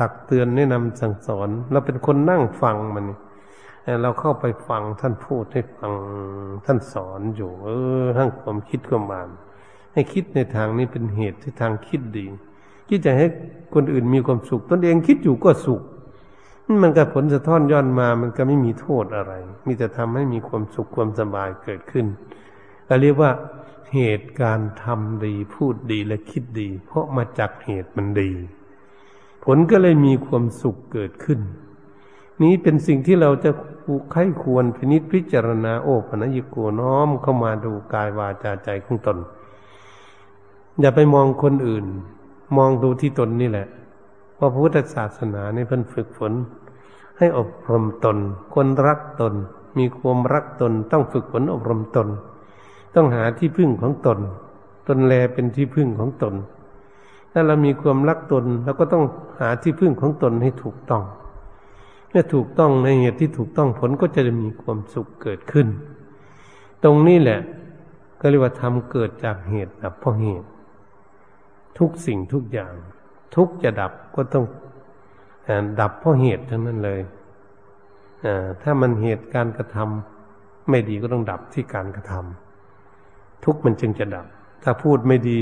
[0.00, 3.06] ตักเตือนแนะนำสั่งสอน เราเป็นคนนั่งฟังมัน
[4.02, 5.92] เราเข้าไปฟังท่านพูดให้ฟัง
[6.66, 7.68] ท่านสอนอยู่ เอ
[8.02, 9.30] อทั้งความคิดความอ่าน
[9.92, 12.26] ให้คิดในทางนี้เป็นเหตุที่ทางคิดดี
[12.88, 13.26] คิดจะให้
[13.74, 15.82] คนอื่นมีความสุข ตนเองคิดอยู่ก็สุข
[16.82, 19.32] มันก็ผลสะท้อนย้อนมา มันก็ไม่มีโทษอะไร
[19.66, 22.06] มีแต่ทำให้มีความสุขความสบายเกิดขึ้น
[22.92, 23.32] ก็เรียกว่า
[23.94, 28.30] เหตุการทำดีพูดดีและคิดดี เพราะมาจากเหตุมันดี
[29.44, 31.40] ผลก็เลยมีความสุขเกิดขึ้น
[32.42, 33.50] นี้เป็นสิ่งที่เราจะ
[34.12, 39.18] ใครควรพินิจพิจารณาโอปัญญโกน้อมเข้ามาดูกายวาจาใจของตน
[40.80, 41.84] อย่าไปมองคนอื่น
[42.56, 43.66] มองดูที่ตนนี่แหละ
[44.38, 46.32] ว่าพุทธศาสนาในเพิ่นฝึกฝน
[47.18, 48.16] ให้อบรมตน
[48.54, 49.34] คนรักตน
[49.78, 52.08] มีความรักตนต้องฝึกฝนอบรมตน
[52.94, 54.18] ต้องหาที่พึ่งของตน
[54.88, 56.34] ตนแลเป็นที่พึ่งของตน
[57.32, 59.04] ถ้าเรามีความรักตนเราก็ต้อง
[59.40, 61.02] หาที่พึ่งของตนให้ถูกต้อง
[62.10, 65.66] เมื่อถูกต้องในเหตุที่ถูกต้องผลก็จะมีความสุขเกิดขึ้น
[66.84, 67.40] ตรงนี้แหละ
[68.20, 70.48] ก็เรียกว่าทำเกิดจากเหตุดับเพราะเหตุ
[71.78, 72.72] ทุกสิ่งทุกอย่าง
[73.36, 74.44] ทุกจะดับก็ต้อง
[75.80, 77.00] ดับเพราะเหตุทั้งนั้นเลย
[78.62, 82.49] ถ้ามันเหตุการกระทำไม่ดีก็ต้องดับที่การกระทำ
[83.44, 84.26] ทุกข์มันจึงจะดับ
[84.62, 85.40] ถ้าพูดไม่ดี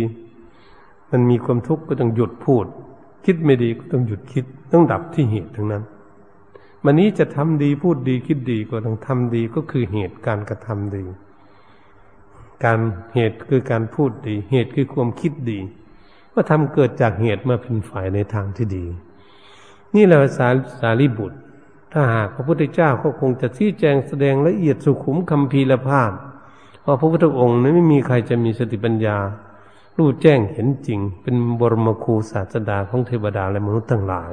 [1.11, 2.67] มันมีความทุกข์ก็ต้องหยุดพูด
[3.25, 5.83] คิดไม่ดีก็ต้องหยุดคิด ต้องดับที่เหตุทั้งนั้น
[6.85, 11.05] วันนี้จะทำดีพูดดีคิดดีก็ต้องทำดีก็คือเหตุการกระทำดี
[12.65, 12.81] การ
[13.15, 15.59] เหตุคือการพูดดี เหตุคือความคิดดี
[16.33, 18.85] ว่าทำเกิดจากเหตุมาเป็นฝ่ายในทางที่ดี
[19.95, 20.49] นี่แหละสา
[20.81, 21.39] สารีบุตร
[21.93, 26.13] ถ้าหากพระพุทธเจ้าก็คงจะชี้แจงแสดงละเอียดสุขุมคำพีละภาพ
[26.89, 29.17] ราะพระพุทธองค์นั้นไม่มีใครจะมีสติปัญญา
[29.97, 34.33] รู้แจ้งเห็นจริง เป็นบรมครูศาสดาของเทวดาและมนุษย์ทั้งหลาย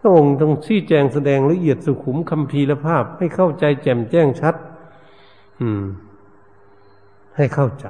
[0.00, 4.54] พระองค์ต้องชี้แจงแสดงละเอียดสุขุมคำพีละภาพให้เข้าใจแจ่มแจ้งชัด
[5.60, 5.84] อืม
[7.36, 7.86] ให้เข้าใจ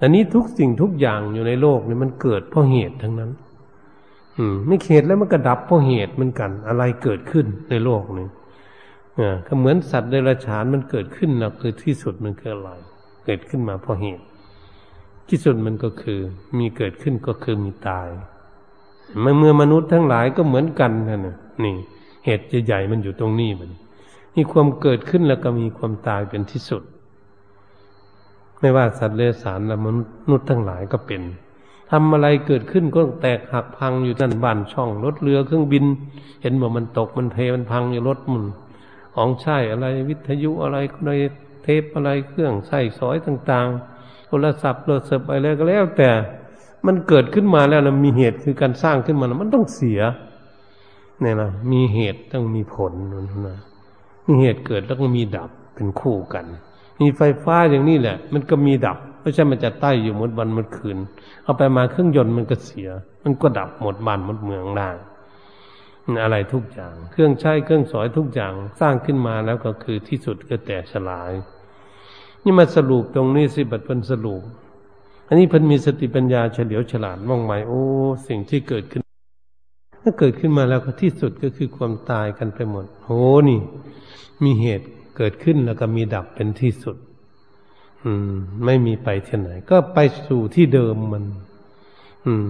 [0.00, 3.30] อันนี้ทุกสิ่งทุกอย่างอยู่ในโลกนี่มันเกิดเพราะเหตุทั้งนั้น
[4.36, 8.37] อืม ไม่เหตุแล้วมันก็ดับเพราะเหตุเหมือนกัน อะไรเกิดขึ้นในโลกนี้อ่
[9.46, 12.70] ก็เหมือนสัตว์เดรัจฉานมันเกิดขึ้นนะคือที่สุดมันคืออะไร
[13.24, 14.24] เกิดขึ้นมาเพราะเหตุ
[15.28, 16.18] ที่สุดมันก็คือ
[16.58, 18.08] มีเกิดขึ้นก็คือมีตาย
[19.20, 21.74] เมื่อเมื่อมนุษย์ทั้งหลายก็เหมือนกันนั่นน่ะนี่
[22.24, 23.70] เหตุใหญ่ๆมันอยู่ตรงนี้มัน
[24.36, 26.82] มีความเกิดขึ้นแล้วก็มีความตายเป็นที่สุด
[28.60, 29.86] ไม่ว่าสัตว์เลสารและม
[30.30, 31.22] นุษย์ทั้งหลายก็เป็น
[31.90, 35.84] ทำอะไรเกิดขึ้นก็แตกหักพังอยู่นั่นบ้านช่องรถเรือเครื่องบิน
[36.42, 38.44] เห็นว่ามันตกมันเพมันพังอยู่รถมัน
[39.18, 41.12] ของใช้อะไรวิทยุอะไรอะไร
[41.62, 46.10] เทปอะไรเครื่องใส่สอยต่างๆ โทรศัพท์โทรศัพท์อะไรก็แล้ว แต่
[46.86, 50.00] มันเกิดขึ้นมาแล้วนะมีเหตุคือการสร้างขึ้นมานะมันต้องเสีย
[51.20, 52.92] เนี่ยนะมีเหตุต้องมีผล
[53.48, 53.58] นะ
[54.26, 56.44] มีเหตุเกิดแล้วก็มีดับเป็นคู่กัน
[57.00, 60.98] มีไฟฟ้าอย่างนี้แหละ มันก็มีดับไม่ใช่มันจะใต้อยู่หมดวันหมดคืน
[61.44, 62.88] เอาไปมาเครื่องยนต์มันก็เสีย
[63.24, 64.96] มันก็ดับหมดบ้านหมดเมืองล่าง
[66.22, 71.32] อะไรทุกอย่าง เครื่องใช้เครื่องสอยทุกอย่างสร้างขึ้นมาแล้วก็คือที่สุดก็แตกสลาย
[72.44, 74.42] นี่มาสรุปตรงนี้สิบัดเป็นสรุป
[75.28, 77.82] อันนี้เพิ่นมีสติปัญญาเฉลียวฉลาดว่องไวโอ้
[78.28, 79.02] สิ่งที่เกิดขึ้น
[80.02, 83.60] ถ้าเกิดขึ้นมาแล้วก็ที่สุดก็คือความตายกันไปหมดโอ้นี่
[84.44, 84.86] มีเหตุ
[85.16, 86.96] เกิดขึ้นแล้วก็มีดับเป็นที่สุด
[88.04, 88.32] อืม
[88.64, 91.24] ไม่มีไปที่ไหน ก็ไปสู่ที่เดิมมัน
[92.26, 92.48] อืม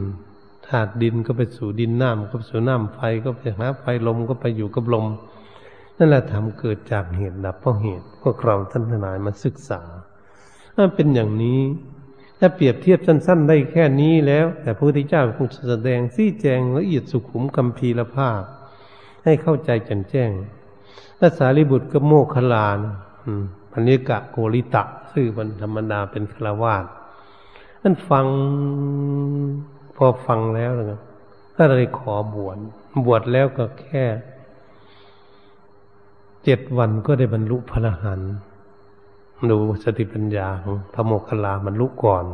[0.68, 5.06] ธาตุดินก็ไปสู่ดินน้ำก็ไปสู่น้ำไฟก็ไปหาไฟลมก็ไปอยู่กับลม
[5.96, 9.80] นั่นแหละทำเกิดจากเหตุดับเพราะเหตุพวกเราท่านทนายมาศึกษา
[10.74, 11.60] ถ้าเป็นอย่างนี้
[12.38, 18.42] ถ้าเปรียบเทียบสั้น ๆ ได้แค่นี้แล้ว แต่พระพุทธเจ้าคงแสดงซี่แจงละเอียดสุขุมคำพีละภาพ
[19.24, 20.30] ให้เข้าใจแจ่มแจ้ง
[21.18, 22.78] ถ้าสารีบุตรก็โมคลาน
[23.72, 26.84] พันิกะโกริตะ ซื่อมันธรรมดาเป็นคารวาส
[27.82, 28.26] นั่นฟัง
[29.98, 31.00] พอฟังแล้วนะครับ
[31.56, 32.58] ก็เลยขอบวช
[33.06, 34.04] บวชแล้วก็แค่
[36.44, 38.32] เจ็ดวันก็ได้บรรลุพระอรหันต์
[39.50, 42.24] ดูสติปัญญาของพระโมคคัลลาบรรลุก่อน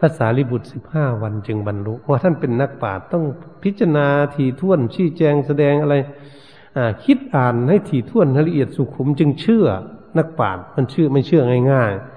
[0.00, 3.24] ภาษาลิบุตรสิบห้าวันจึงบรรลุว่าท่านเป็นนักปราชญ์ต้อง
[3.62, 5.94] พิจารณาทีท่วนชี้แจงแสดงอะไร
[7.04, 9.66] คิดอ่านให้ถี่ถ้วนละเอียดสุขุมจึงเชื่อ
[10.18, 11.42] นักปราชญ์มันเชื่อไม่เชื่อ
[11.72, 12.15] ง่าย ๆ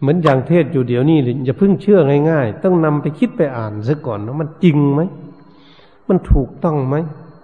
[0.00, 1.98] เหมือนอย่างเทศอยู่เดี๋ยวนี้อย่าเพิ่งเชื่อ
[2.30, 5.00] ง่ายๆ ต้องนำไปคิดไปอ่านซะก่อนว่ามันจริงไหม
[6.08, 6.96] มันถูกต้องไหม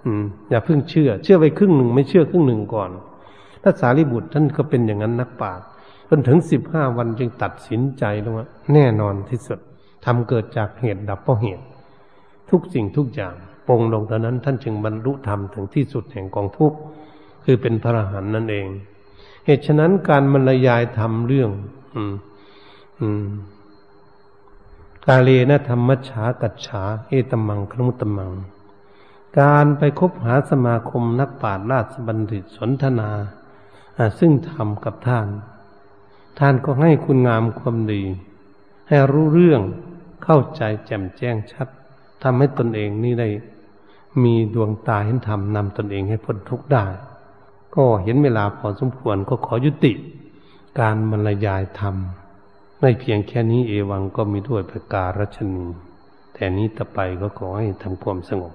[0.05, 2.89] อืมอย่าเพิ่งเชื่อ เชื่อไปครึ่งหนึ่งไม่เชื่อครึ่งหนึ่งก่อน
[3.63, 5.65] ถ้าสารีบุตรท่านก็เป็นอย่างนั้นนักปราชญ์
[6.09, 9.59] จนถึงสิบห้าวันจึงตัดสินใจล้วว่าแน่นอนที่สุด
[10.05, 11.63] ทำเกิดจากเหตุดับเพราะเหตุ
[12.49, 13.33] ทุกสิ่งทุกอย่าง
[13.67, 16.77] ปรงลงตอนนั้นท่านจึงบรรลุธรรมถึงที่สุดแห่งกองทุกข์
[17.43, 18.67] คือเป็นพระอรหันต์นั่นเอง
[19.45, 21.49] เหตุฉะนั้นการบรรยายทำเรื่อง
[21.95, 22.13] อืม
[25.05, 28.31] กาเลนะธรรมชากัจฉาเอตมังครุตมัง
[29.39, 33.11] การไปคบหาสมาคมนักปราชญ์ราชบัณฑิตสนทนา
[34.19, 35.27] ซึ่งทำกับท่าน
[36.39, 38.03] ท่านก็ให้คุณงามความดี
[38.87, 39.61] ให้รู้เรื่อง
[40.23, 41.67] เข้าใจแจ่มแจ้งชัด
[42.23, 43.29] ทำให้ตนเองนี่ได้
[44.23, 46.85] มีดวงตาเห็นธรรมนำตนเองให้พ้นทุกข์ได้
[47.75, 49.93] ก็เห็นเวลาพอสมควรก็ขอยุติ
[50.79, 51.95] การบรรยายธรรม
[52.87, 55.65] ไม่เพียงแค่นี้เอวังก็มีด้วยประการรัชนี
[56.33, 58.53] แต่นี้ต่อไปก็ขอให้ทำความสงบ